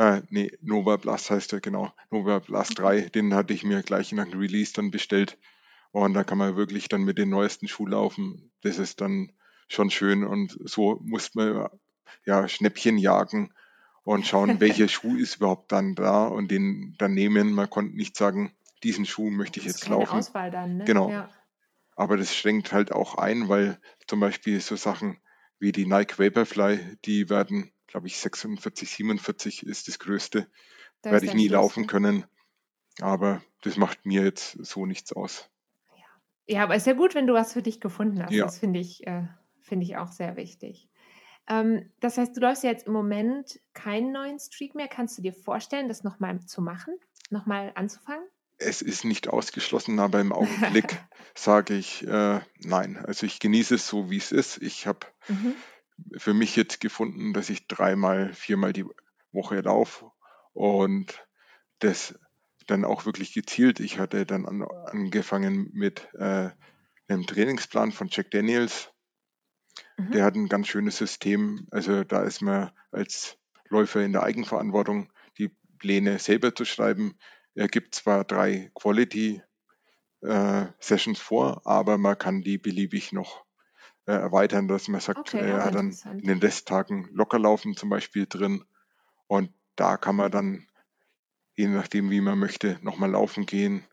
äh, 0.00 0.22
nee, 0.30 0.50
Nova 0.62 0.96
Blast 0.96 1.30
heißt 1.30 1.52
er, 1.52 1.60
genau. 1.60 1.92
Nova 2.10 2.38
Blast 2.38 2.78
3, 2.78 3.10
den 3.10 3.34
hatte 3.34 3.52
ich 3.52 3.64
mir 3.64 3.82
gleich 3.82 4.12
nach 4.12 4.26
dem 4.26 4.40
Release 4.40 4.72
dann 4.72 4.90
bestellt. 4.90 5.36
Und 5.92 6.14
da 6.14 6.24
kann 6.24 6.38
man 6.38 6.56
wirklich 6.56 6.88
dann 6.88 7.02
mit 7.02 7.18
den 7.18 7.28
neuesten 7.28 7.68
Schuhen 7.68 7.90
laufen. 7.90 8.50
Das 8.62 8.78
ist 8.78 9.02
dann 9.02 9.30
schon 9.68 9.90
schön. 9.90 10.24
Und 10.24 10.58
so 10.64 10.98
muss 11.04 11.34
man 11.34 11.68
ja 12.24 12.48
Schnäppchen 12.48 12.96
jagen 12.96 13.52
und 14.02 14.26
schauen, 14.26 14.58
welcher 14.60 14.88
Schuh 14.88 15.16
ist 15.16 15.36
überhaupt 15.36 15.70
dann 15.70 15.94
da 15.94 16.26
und 16.28 16.50
den 16.50 16.94
dann 16.96 17.12
nehmen. 17.12 17.52
Man 17.52 17.68
konnte 17.68 17.94
nicht 17.94 18.16
sagen, 18.16 18.54
diesen 18.82 19.04
Schuh 19.04 19.28
möchte 19.28 19.60
ich 19.60 19.66
jetzt 19.66 19.86
laufen. 19.86 20.16
Auswahl 20.16 20.50
dann, 20.50 20.78
ne? 20.78 20.84
Genau. 20.84 21.10
Ja. 21.10 21.28
Aber 21.94 22.16
das 22.16 22.34
schränkt 22.34 22.72
halt 22.72 22.90
auch 22.90 23.16
ein, 23.16 23.50
weil 23.50 23.78
zum 24.06 24.20
Beispiel 24.20 24.60
so 24.62 24.76
Sachen 24.76 25.18
wie 25.58 25.72
die 25.72 25.84
Nike 25.84 26.18
Vaporfly, 26.18 26.96
die 27.04 27.28
werden 27.28 27.70
glaube 27.90 28.06
ich, 28.06 28.18
46, 28.18 28.88
47 28.90 29.66
ist 29.66 29.88
das 29.88 29.98
größte. 29.98 30.48
Da 31.02 31.12
Werde 31.12 31.26
ich 31.26 31.34
nie 31.34 31.48
Schluss, 31.48 31.52
laufen 31.52 31.80
ne? 31.82 31.86
können. 31.86 32.24
Aber 33.00 33.42
das 33.62 33.76
macht 33.76 34.06
mir 34.06 34.22
jetzt 34.22 34.64
so 34.64 34.86
nichts 34.86 35.12
aus. 35.12 35.48
Ja. 35.96 36.04
ja, 36.46 36.62
aber 36.62 36.76
ist 36.76 36.86
ja 36.86 36.92
gut, 36.92 37.14
wenn 37.14 37.26
du 37.26 37.34
was 37.34 37.52
für 37.52 37.62
dich 37.62 37.80
gefunden 37.80 38.22
hast. 38.22 38.32
Ja. 38.32 38.44
Das 38.44 38.58
finde 38.58 38.80
ich, 38.80 39.06
äh, 39.06 39.26
find 39.60 39.82
ich 39.82 39.96
auch 39.96 40.12
sehr 40.12 40.36
wichtig. 40.36 40.88
Ähm, 41.48 41.90
das 42.00 42.18
heißt, 42.18 42.36
du 42.36 42.40
läufst 42.40 42.62
ja 42.62 42.70
jetzt 42.70 42.86
im 42.86 42.92
Moment 42.92 43.60
keinen 43.72 44.12
neuen 44.12 44.38
Streak 44.38 44.74
mehr. 44.74 44.88
Kannst 44.88 45.18
du 45.18 45.22
dir 45.22 45.32
vorstellen, 45.32 45.88
das 45.88 46.04
nochmal 46.04 46.40
zu 46.40 46.62
machen? 46.62 46.94
Nochmal 47.30 47.72
anzufangen? 47.74 48.24
es 48.60 48.82
ist 48.82 49.04
nicht 49.04 49.28
ausgeschlossen, 49.28 49.98
aber 49.98 50.20
im 50.20 50.32
Augenblick 50.32 50.98
sage 51.34 51.74
ich 51.74 52.06
äh, 52.06 52.40
nein. 52.58 52.98
Also 53.04 53.26
ich 53.26 53.40
genieße 53.40 53.74
es 53.74 53.88
so, 53.88 54.10
wie 54.10 54.18
es 54.18 54.32
ist. 54.32 54.62
Ich 54.62 54.86
habe 54.86 55.06
mhm. 55.28 55.54
Für 56.16 56.34
mich 56.34 56.56
jetzt 56.56 56.80
gefunden, 56.80 57.32
dass 57.32 57.50
ich 57.50 57.66
dreimal, 57.68 58.32
viermal 58.32 58.72
die 58.72 58.86
Woche 59.32 59.60
laufe 59.60 60.10
und 60.52 61.26
das 61.78 62.18
dann 62.66 62.84
auch 62.84 63.06
wirklich 63.06 63.32
gezielt. 63.32 63.80
Ich 63.80 63.98
hatte 63.98 64.26
dann 64.26 64.46
an, 64.46 64.62
angefangen 64.62 65.70
mit 65.72 66.08
äh, 66.14 66.50
einem 67.08 67.26
Trainingsplan 67.26 67.92
von 67.92 68.08
Jack 68.10 68.30
Daniels. 68.30 68.90
Mhm. 69.96 70.12
Der 70.12 70.24
hat 70.24 70.34
ein 70.34 70.48
ganz 70.48 70.68
schönes 70.68 70.96
System. 70.96 71.66
Also 71.70 72.04
da 72.04 72.22
ist 72.22 72.42
man 72.42 72.70
als 72.92 73.38
Läufer 73.68 74.02
in 74.02 74.12
der 74.12 74.22
Eigenverantwortung, 74.22 75.12
die 75.38 75.50
Pläne 75.78 76.18
selber 76.18 76.54
zu 76.54 76.64
schreiben. 76.64 77.18
Er 77.54 77.68
gibt 77.68 77.94
zwar 77.94 78.24
drei 78.24 78.70
Quality 78.74 79.42
äh, 80.22 80.66
Sessions 80.78 81.18
vor, 81.18 81.62
aber 81.66 81.98
man 81.98 82.18
kann 82.18 82.42
die 82.42 82.58
beliebig 82.58 83.12
noch 83.12 83.44
äh, 84.06 84.12
erweitern, 84.12 84.68
dass 84.68 84.88
man 84.88 85.00
sagt, 85.00 85.18
okay, 85.18 85.38
er 85.38 85.64
hat 85.64 85.74
dann 85.74 85.94
in 86.12 86.26
den 86.26 86.38
Resttagen 86.38 87.08
Lockerlaufen 87.12 87.76
zum 87.76 87.90
Beispiel 87.90 88.26
drin 88.26 88.64
und 89.26 89.52
da 89.76 89.96
kann 89.96 90.16
man 90.16 90.30
dann, 90.30 90.66
je 91.56 91.68
nachdem 91.68 92.10
wie 92.10 92.20
man 92.20 92.38
möchte, 92.38 92.78
nochmal 92.82 93.10
laufen 93.10 93.46
gehen. 93.46 93.84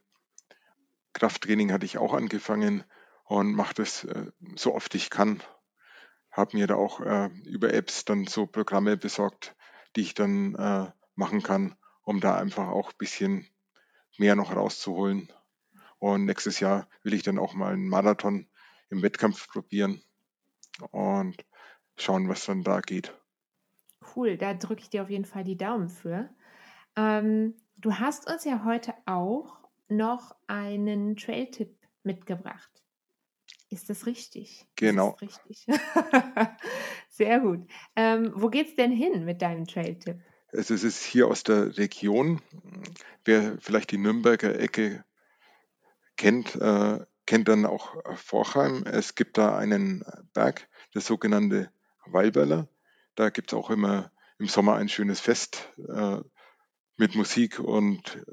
Krafttraining 1.14 1.72
hatte 1.72 1.86
ich 1.86 1.98
auch 1.98 2.14
angefangen 2.14 2.84
und 3.26 3.54
mache 3.54 3.74
das 3.74 4.04
äh, 4.04 4.32
so 4.56 4.74
oft 4.74 4.94
ich 4.96 5.10
kann. 5.10 5.42
Habe 6.32 6.58
mir 6.58 6.68
da 6.68 6.76
auch 6.76 7.02
äh, 7.02 7.30
über 7.46 7.74
Apps 7.74 8.06
dann 8.06 8.26
so 8.26 8.46
Programme 8.46 8.98
besorgt, 8.98 9.56
die 9.96 10.02
ich 10.02 10.14
dann 10.14 10.56
äh, 10.56 10.92
machen 11.16 11.42
kann, 11.42 11.76
um 12.04 12.20
da 12.20 12.38
einfach 12.38 12.68
auch 12.68 12.92
ein 12.92 12.98
bisschen 12.98 13.48
mehr 14.18 14.36
noch 14.36 14.56
rauszuholen. 14.56 15.32
Und 16.00 16.26
nächstes 16.26 16.60
Jahr 16.60 16.88
will 17.04 17.14
ich 17.14 17.24
dann 17.24 17.40
auch 17.40 17.54
mal 17.54 17.74
einen 17.74 17.90
Marathon 17.90 18.48
im 18.90 19.02
Wettkampf 19.02 19.48
probieren 19.48 20.02
und 20.92 21.46
schauen, 21.96 22.30
was 22.30 22.46
dann 22.46 22.64
da 22.64 22.82
geht. 22.82 23.14
Cool, 24.16 24.38
da 24.38 24.54
drücke 24.54 24.82
ich 24.82 24.90
dir 24.90 25.04
auf 25.04 25.10
jeden 25.10 25.26
Fall 25.26 25.44
die 25.44 25.58
Daumen 25.58 25.90
für. 25.90 26.30
Ähm, 26.96 27.56
du 27.78 27.94
hast 27.96 28.30
uns 28.30 28.46
ja 28.46 28.64
heute 28.64 28.94
auch 29.06 29.58
noch 29.90 30.36
einen 30.48 31.16
Trail-Tipp 31.16 31.76
mitgebracht. 32.04 32.72
Ist 33.70 33.90
das 33.90 34.06
richtig? 34.06 34.66
Genau. 34.76 35.18
Das 35.20 35.40
richtig? 35.50 35.66
Sehr 37.10 37.40
gut. 37.40 37.68
Ähm, 37.96 38.32
wo 38.34 38.50
geht's 38.50 38.76
denn 38.76 38.92
hin 38.92 39.26
mit 39.26 39.42
deinem 39.42 39.66
Trail-Tipp? 39.66 40.18
Also 40.54 40.74
es 40.74 40.84
ist 40.84 41.04
hier 41.04 41.28
aus 41.28 41.44
der 41.44 41.78
Region. 41.78 42.42
Wer 43.26 43.58
vielleicht 43.60 43.92
die 43.92 43.98
Nürnberger 43.98 44.58
Ecke 44.58 45.04
kennt, 46.16 46.56
äh, 46.56 47.06
kennt 47.28 47.48
dann 47.50 47.66
auch 47.66 47.96
Forchheim. 48.16 48.84
Es 48.86 49.14
gibt 49.14 49.38
da 49.38 49.56
einen 49.56 50.04
Berg, 50.34 50.68
das 50.94 51.06
sogenannte 51.06 51.70
Weilberler. 52.06 52.68
Da 53.16 53.30
gibt 53.30 53.52
es 53.52 53.58
auch 53.58 53.70
immer 53.70 54.12
im 54.40 54.48
Sommer 54.48 54.76
ein 54.76 54.90
schönes 54.90 55.20
Fest 55.20 55.70
äh, 55.78 56.18
mit 56.96 57.16
Musik 57.16 57.60
und 57.60 58.24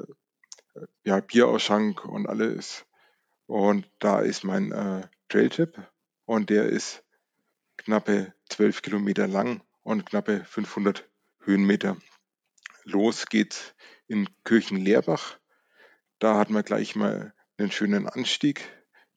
äh, 0.75 0.87
ja, 1.05 1.21
Bierausschank 1.21 2.05
und 2.05 2.27
alles. 2.27 2.87
Und 3.47 3.91
da 3.99 4.21
ist 4.21 4.45
mein 4.45 4.73
äh, 4.73 5.07
Trailtip 5.29 5.77
und 6.25 6.49
der 6.49 6.67
ist 6.67 7.05
knappe 7.77 8.33
12 8.49 8.83
Kilometer 8.83 9.27
lang 9.27 9.63
und 9.83 10.07
knappe 10.07 10.45
500 10.45 11.09
Höhenmeter. 11.41 11.97
Los 12.85 13.27
geht's 13.27 13.75
in 14.07 14.29
Kirchenlehrbach. 14.45 15.39
Da 16.19 16.39
hat 16.39 16.51
man 16.51 16.63
gleich 16.63 16.95
mal 16.95 17.35
einen 17.57 17.71
schönen 17.71 18.09
Anstieg 18.09 18.71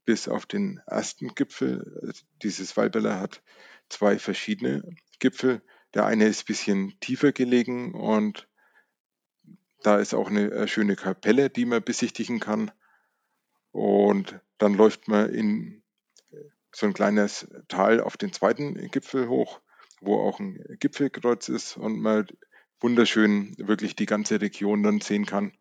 bis 0.07 0.29
auf 0.29 0.45
den 0.45 0.79
ersten 0.87 1.35
Gipfel. 1.35 2.13
Dieses 2.41 2.77
Walberler 2.77 3.19
hat 3.19 3.43
zwei 3.89 4.17
verschiedene 4.17 4.95
Gipfel. 5.19 5.61
Der 5.93 6.05
eine 6.05 6.27
ist 6.27 6.43
ein 6.43 6.47
bisschen 6.47 6.99
tiefer 7.01 7.33
gelegen 7.33 7.93
und 7.93 8.47
da 9.83 9.99
ist 9.99 10.13
auch 10.13 10.29
eine 10.29 10.49
äh, 10.49 10.67
schöne 10.67 10.95
Kapelle, 10.95 11.49
die 11.49 11.65
man 11.65 11.83
besichtigen 11.83 12.39
kann. 12.39 12.71
Und 13.71 14.39
dann 14.57 14.75
läuft 14.75 15.09
man 15.09 15.29
in 15.29 15.83
so 16.71 16.85
ein 16.85 16.93
kleines 16.93 17.47
Tal 17.67 17.99
auf 17.99 18.15
den 18.15 18.31
zweiten 18.31 18.75
Gipfel 18.89 19.27
hoch, 19.27 19.59
wo 19.99 20.21
auch 20.21 20.39
ein 20.39 20.77
Gipfelkreuz 20.79 21.49
ist 21.49 21.75
und 21.75 21.99
man 21.99 22.27
wunderschön 22.79 23.55
wirklich 23.57 23.97
die 23.97 24.05
ganze 24.05 24.39
Region 24.39 24.83
dann 24.83 25.01
sehen 25.01 25.25
kann. 25.25 25.51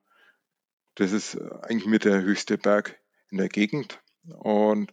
Das 0.94 1.10
ist 1.10 1.36
eigentlich 1.36 1.86
mit 1.86 2.04
der 2.04 2.22
höchste 2.22 2.58
Berg 2.58 3.00
in 3.30 3.38
der 3.38 3.48
Gegend. 3.48 4.00
Und 4.34 4.92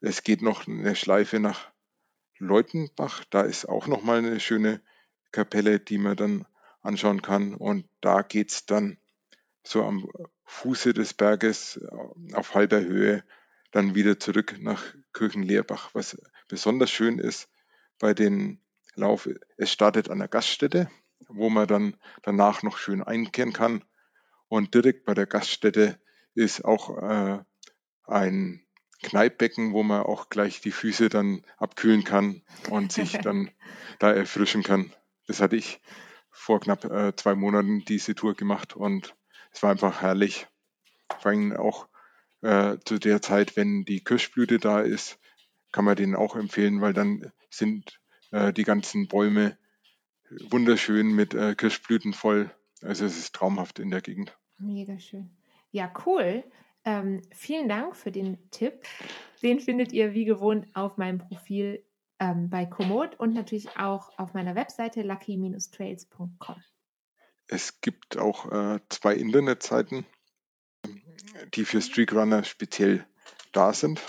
es 0.00 0.22
geht 0.22 0.42
noch 0.42 0.66
eine 0.66 0.94
Schleife 0.94 1.40
nach 1.40 1.72
Leutenbach. 2.38 3.24
Da 3.30 3.42
ist 3.42 3.68
auch 3.68 3.86
nochmal 3.86 4.18
eine 4.18 4.40
schöne 4.40 4.80
Kapelle, 5.32 5.80
die 5.80 5.98
man 5.98 6.16
dann 6.16 6.46
anschauen 6.82 7.22
kann. 7.22 7.54
Und 7.54 7.88
da 8.00 8.22
geht 8.22 8.50
es 8.50 8.66
dann 8.66 8.98
so 9.64 9.84
am 9.84 10.08
Fuße 10.44 10.94
des 10.94 11.14
Berges 11.14 11.80
auf 12.32 12.54
halber 12.54 12.80
Höhe 12.80 13.24
dann 13.70 13.94
wieder 13.94 14.18
zurück 14.18 14.56
nach 14.60 14.82
Kirchenlehrbach. 15.12 15.90
Was 15.92 16.18
besonders 16.48 16.90
schön 16.90 17.18
ist 17.18 17.50
bei 17.98 18.14
den 18.14 18.62
Lauf, 18.94 19.28
es 19.56 19.70
startet 19.70 20.10
an 20.10 20.18
der 20.18 20.28
Gaststätte, 20.28 20.90
wo 21.28 21.50
man 21.50 21.68
dann 21.68 21.96
danach 22.22 22.62
noch 22.62 22.78
schön 22.78 23.02
einkehren 23.02 23.52
kann. 23.52 23.84
Und 24.48 24.74
direkt 24.74 25.04
bei 25.04 25.14
der 25.14 25.26
Gaststätte 25.26 26.00
ist 26.34 26.64
auch 26.64 26.96
äh, 27.02 27.44
ein 28.08 28.62
Kneippbecken, 29.02 29.72
wo 29.72 29.82
man 29.82 30.02
auch 30.02 30.28
gleich 30.28 30.60
die 30.60 30.72
Füße 30.72 31.08
dann 31.08 31.44
abkühlen 31.56 32.04
kann 32.04 32.42
und 32.70 32.92
sich 32.92 33.12
dann 33.22 33.50
da 33.98 34.12
erfrischen 34.12 34.62
kann. 34.62 34.92
Das 35.26 35.40
hatte 35.40 35.56
ich 35.56 35.80
vor 36.30 36.60
knapp 36.60 36.84
äh, 36.84 37.14
zwei 37.16 37.34
Monaten 37.34 37.84
diese 37.84 38.14
Tour 38.14 38.34
gemacht 38.34 38.74
und 38.74 39.14
es 39.52 39.62
war 39.62 39.70
einfach 39.70 40.02
herrlich. 40.02 40.46
Vor 41.20 41.30
allem 41.30 41.56
auch 41.56 41.88
äh, 42.42 42.78
zu 42.84 42.98
der 42.98 43.22
Zeit, 43.22 43.56
wenn 43.56 43.84
die 43.84 44.02
Kirschblüte 44.02 44.58
da 44.58 44.80
ist, 44.80 45.18
kann 45.72 45.84
man 45.84 45.96
den 45.96 46.14
auch 46.14 46.36
empfehlen, 46.36 46.80
weil 46.80 46.94
dann 46.94 47.32
sind 47.50 48.00
äh, 48.30 48.52
die 48.52 48.64
ganzen 48.64 49.08
Bäume 49.08 49.58
wunderschön 50.50 51.14
mit 51.14 51.34
äh, 51.34 51.54
Kirschblüten 51.54 52.12
voll. 52.12 52.50
Also 52.82 53.04
es 53.04 53.18
ist 53.18 53.34
traumhaft 53.34 53.78
in 53.78 53.90
der 53.90 54.00
Gegend. 54.00 54.36
Mega 54.58 54.98
schön. 54.98 55.30
Ja, 55.70 55.92
cool. 56.06 56.44
Ähm, 56.88 57.20
vielen 57.34 57.68
Dank 57.68 57.94
für 57.96 58.10
den 58.10 58.50
Tipp. 58.50 58.80
Den 59.42 59.60
findet 59.60 59.92
ihr 59.92 60.14
wie 60.14 60.24
gewohnt 60.24 60.66
auf 60.72 60.96
meinem 60.96 61.18
Profil 61.18 61.84
ähm, 62.18 62.48
bei 62.48 62.64
Komoot 62.64 63.14
und 63.20 63.34
natürlich 63.34 63.76
auch 63.76 64.18
auf 64.18 64.32
meiner 64.32 64.54
Webseite 64.54 65.02
lucky-trails.com. 65.02 66.62
Es 67.46 67.82
gibt 67.82 68.16
auch 68.16 68.50
äh, 68.50 68.80
zwei 68.88 69.16
Internetseiten, 69.16 70.06
die 71.52 71.66
für 71.66 71.82
Streakrunner 71.82 72.42
speziell 72.44 73.06
da 73.52 73.74
sind. 73.74 74.00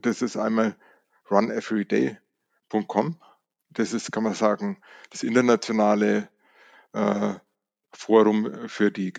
Das 0.00 0.22
ist 0.22 0.38
einmal 0.38 0.76
runeveryday.com. 1.30 3.20
Das 3.68 3.92
ist, 3.92 4.12
kann 4.12 4.22
man 4.22 4.32
sagen, 4.32 4.80
das 5.10 5.24
internationale 5.24 6.30
äh, 6.94 7.34
Forum 7.92 8.66
für 8.66 8.90
die 8.90 9.12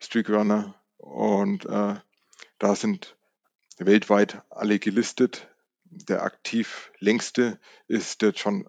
Streakrunner. 0.00 0.74
Und 0.98 1.66
äh, 1.66 1.94
da 2.58 2.74
sind 2.74 3.16
weltweit 3.78 4.42
alle 4.50 4.78
gelistet. 4.78 5.48
Der 5.84 6.22
aktiv 6.22 6.92
längste 6.98 7.58
ist 7.86 8.22
der 8.22 8.30
John 8.30 8.66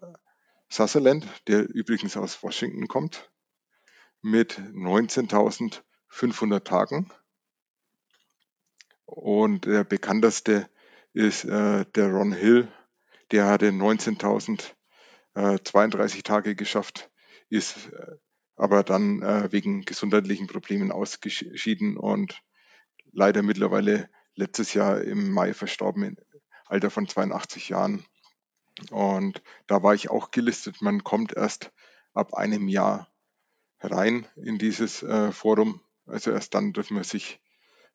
Sutherland, 0.70 1.26
der 1.48 1.68
übrigens 1.70 2.18
aus 2.18 2.44
Washington 2.44 2.88
kommt, 2.88 3.32
mit 4.22 4.60
19.500 4.60 6.64
Tagen. 6.64 7.12
Und 9.06 9.66
der 9.66 9.84
bekannteste 9.84 10.70
ist 11.14 11.46
äh, 11.46 11.86
der 11.96 12.12
Ron 12.12 12.34
Hill, 12.34 12.72
der 13.32 13.48
hatte 13.48 13.70
19.032 13.70 16.24
Tage 16.24 16.56
geschafft, 16.56 17.10
ist 17.50 17.92
äh, 17.94 18.18
aber 18.58 18.84
dann 18.84 19.22
äh, 19.22 19.52
wegen 19.52 19.84
gesundheitlichen 19.84 20.48
Problemen 20.48 20.92
ausgeschieden 20.92 21.96
und 21.96 22.42
leider 23.12 23.44
mittlerweile 23.44 24.10
letztes 24.36 24.74
Jahr 24.74 25.02
im 25.02 25.32
Mai 25.32 25.54
verstorben, 25.54 26.04
im 26.04 26.18
Alter 26.66 26.90
von 26.90 27.08
82 27.08 27.70
Jahren. 27.70 28.06
Und 28.92 29.42
da 29.66 29.82
war 29.84 29.94
ich 29.94 30.10
auch 30.10 30.32
gelistet. 30.32 30.82
Man 30.82 31.04
kommt 31.04 31.34
erst 31.34 31.72
ab 32.14 32.34
einem 32.34 32.68
Jahr 32.68 33.08
rein 33.80 34.28
in 34.36 34.58
dieses 34.58 35.04
äh, 35.04 35.32
Forum. 35.32 35.82
Also 36.06 36.32
erst 36.32 36.54
dann 36.54 36.74
dürfen 36.74 36.96
wir 36.98 37.04
sich 37.04 37.40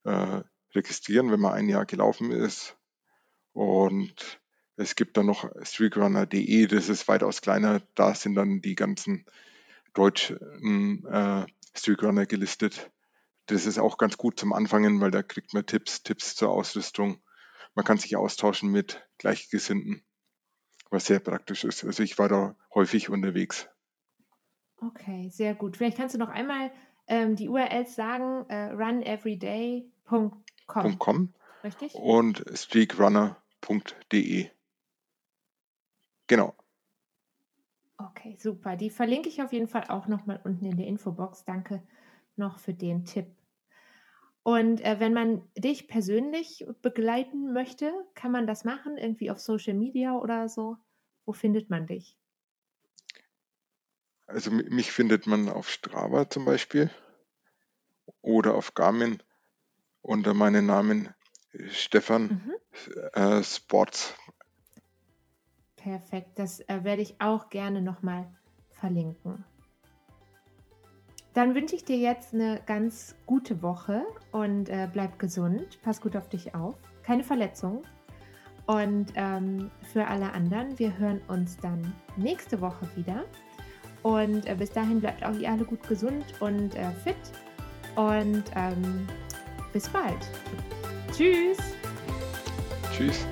äh, 0.05 0.43
registrieren, 0.75 1.31
wenn 1.31 1.41
man 1.41 1.55
ein 1.55 1.69
Jahr 1.69 1.87
gelaufen 1.87 2.31
ist. 2.31 2.77
Und 3.53 4.41
es 4.77 4.97
gibt 4.97 5.17
dann 5.17 5.27
noch 5.27 5.51
streakrunner.de, 5.63 6.67
das 6.67 6.89
ist 6.89 7.09
weitaus 7.09 7.43
kleiner. 7.43 7.83
Da 7.95 8.15
sind 8.15 8.35
dann 8.35 8.61
die 8.61 8.75
ganzen 8.75 9.27
deutschen 9.95 11.07
äh, 11.07 11.47
Streakrunner 11.75 12.27
gelistet. 12.27 12.91
Das 13.47 13.67
ist 13.67 13.79
auch 13.79 13.99
ganz 13.99 14.17
gut 14.17 14.39
zum 14.39 14.53
Anfangen, 14.53 15.01
weil 15.01 15.11
da 15.11 15.23
kriegt 15.23 15.55
man 15.55 15.67
Tipps, 15.67 16.03
Tipps 16.03 16.37
zur 16.37 16.51
Ausrüstung. 16.51 17.23
Man 17.75 17.85
kann 17.85 17.99
sich 17.99 18.17
austauschen 18.17 18.71
mit 18.71 19.07
Gleichgesinnten, 19.19 20.05
was 20.91 21.07
sehr 21.07 21.21
praktisch 21.21 21.65
ist. 21.65 21.85
Also 21.85 22.03
ich 22.03 22.19
war 22.19 22.29
da 22.29 22.57
häufig 22.75 23.09
unterwegs. 23.09 23.69
Okay, 24.77 25.29
sehr 25.31 25.55
gut. 25.55 25.77
Vielleicht 25.77 25.97
kannst 25.97 26.15
du 26.15 26.19
noch 26.19 26.29
einmal 26.29 26.73
ähm, 27.07 27.37
die 27.37 27.49
URLs 27.49 27.95
sagen, 27.95 28.45
äh, 28.49 28.73
runeveryday.com. 28.73 30.45
.com 30.99 31.35
Richtig? 31.65 31.95
Und 31.95 32.45
streakrunner.de. 32.53 34.51
Genau. 36.27 36.55
Okay, 37.99 38.37
super. 38.39 38.77
Die 38.77 38.91
verlinke 38.91 39.29
ich 39.29 39.43
auf 39.43 39.53
jeden 39.53 39.69
Fall 39.69 39.85
auch 39.89 40.09
nochmal 40.09 40.41
unten 40.45 40.65
in 40.65 40.77
der 40.77 40.87
Infobox. 40.87 41.45
Danke 41.45 41.83
noch 42.37 42.59
für 42.59 42.75
den 42.75 43.05
Tipp. 43.05 43.27
Und 44.43 44.81
äh, 44.85 44.99
wenn 44.99 45.13
man 45.13 45.43
dich 45.57 45.87
persönlich 45.87 46.67
begleiten 46.83 47.53
möchte, 47.53 47.93
kann 48.15 48.33
man 48.33 48.47
das 48.47 48.65
machen, 48.65 48.97
irgendwie 48.97 49.31
auf 49.31 49.39
Social 49.39 49.75
Media 49.75 50.17
oder 50.17 50.49
so. 50.49 50.77
Wo 51.25 51.33
findet 51.33 51.71
man 51.71 51.87
dich? 51.87 52.17
Also 54.27 54.51
mich 54.51 54.91
findet 54.91 55.27
man 55.27 55.49
auf 55.49 55.69
Strava 55.69 56.29
zum 56.29 56.45
Beispiel 56.45 56.91
oder 58.21 58.55
auf 58.55 58.75
Garmin 58.75 59.23
unter 60.01 60.35
meinem 60.35 60.67
Namen 60.67 61.09
Stefan 61.71 62.43
mhm. 62.45 62.55
äh, 63.13 63.43
Sports. 63.45 64.15
Perfekt, 65.77 66.39
das 66.39 66.61
äh, 66.61 66.83
werde 66.83 67.03
ich 67.03 67.21
auch 67.21 67.51
gerne 67.51 67.83
nochmal 67.83 68.27
verlinken. 68.71 69.45
Dann 71.35 71.55
wünsche 71.55 71.75
ich 71.75 71.85
dir 71.85 71.97
jetzt 71.97 72.35
eine 72.35 72.61
ganz 72.67 73.15
gute 73.27 73.63
Woche 73.63 74.05
und 74.33 74.69
äh, 74.69 74.89
bleib 74.93 75.19
gesund. 75.19 75.79
Pass 75.83 76.01
gut 76.01 76.17
auf 76.17 76.29
dich 76.29 76.55
auf. 76.55 76.75
Keine 77.03 77.25
Verletzungen. 77.25 77.81
Und 78.67 79.07
ähm, 79.17 79.71
für 79.93 80.07
alle 80.07 80.33
anderen, 80.33 80.79
wir 80.79 80.97
hören 80.99 81.21
uns 81.29 81.57
dann 81.57 81.93
nächste 82.17 82.61
Woche 82.61 82.87
wieder. 82.97 83.25
Und 84.03 84.47
äh, 84.47 84.55
bis 84.55 84.71
dahin 84.71 85.01
bleibt 85.01 85.25
auch 85.25 85.35
ihr 85.35 85.51
alle 85.51 85.65
gut 85.65 85.87
gesund 85.89 86.25
und 86.41 86.75
äh, 86.75 86.91
fit. 87.03 87.17
Und 87.97 88.45
ähm, 88.55 89.07
bis 89.73 89.89
bald. 89.89 90.29
Tschüss. 91.13 91.59
Tschüss. 92.93 93.27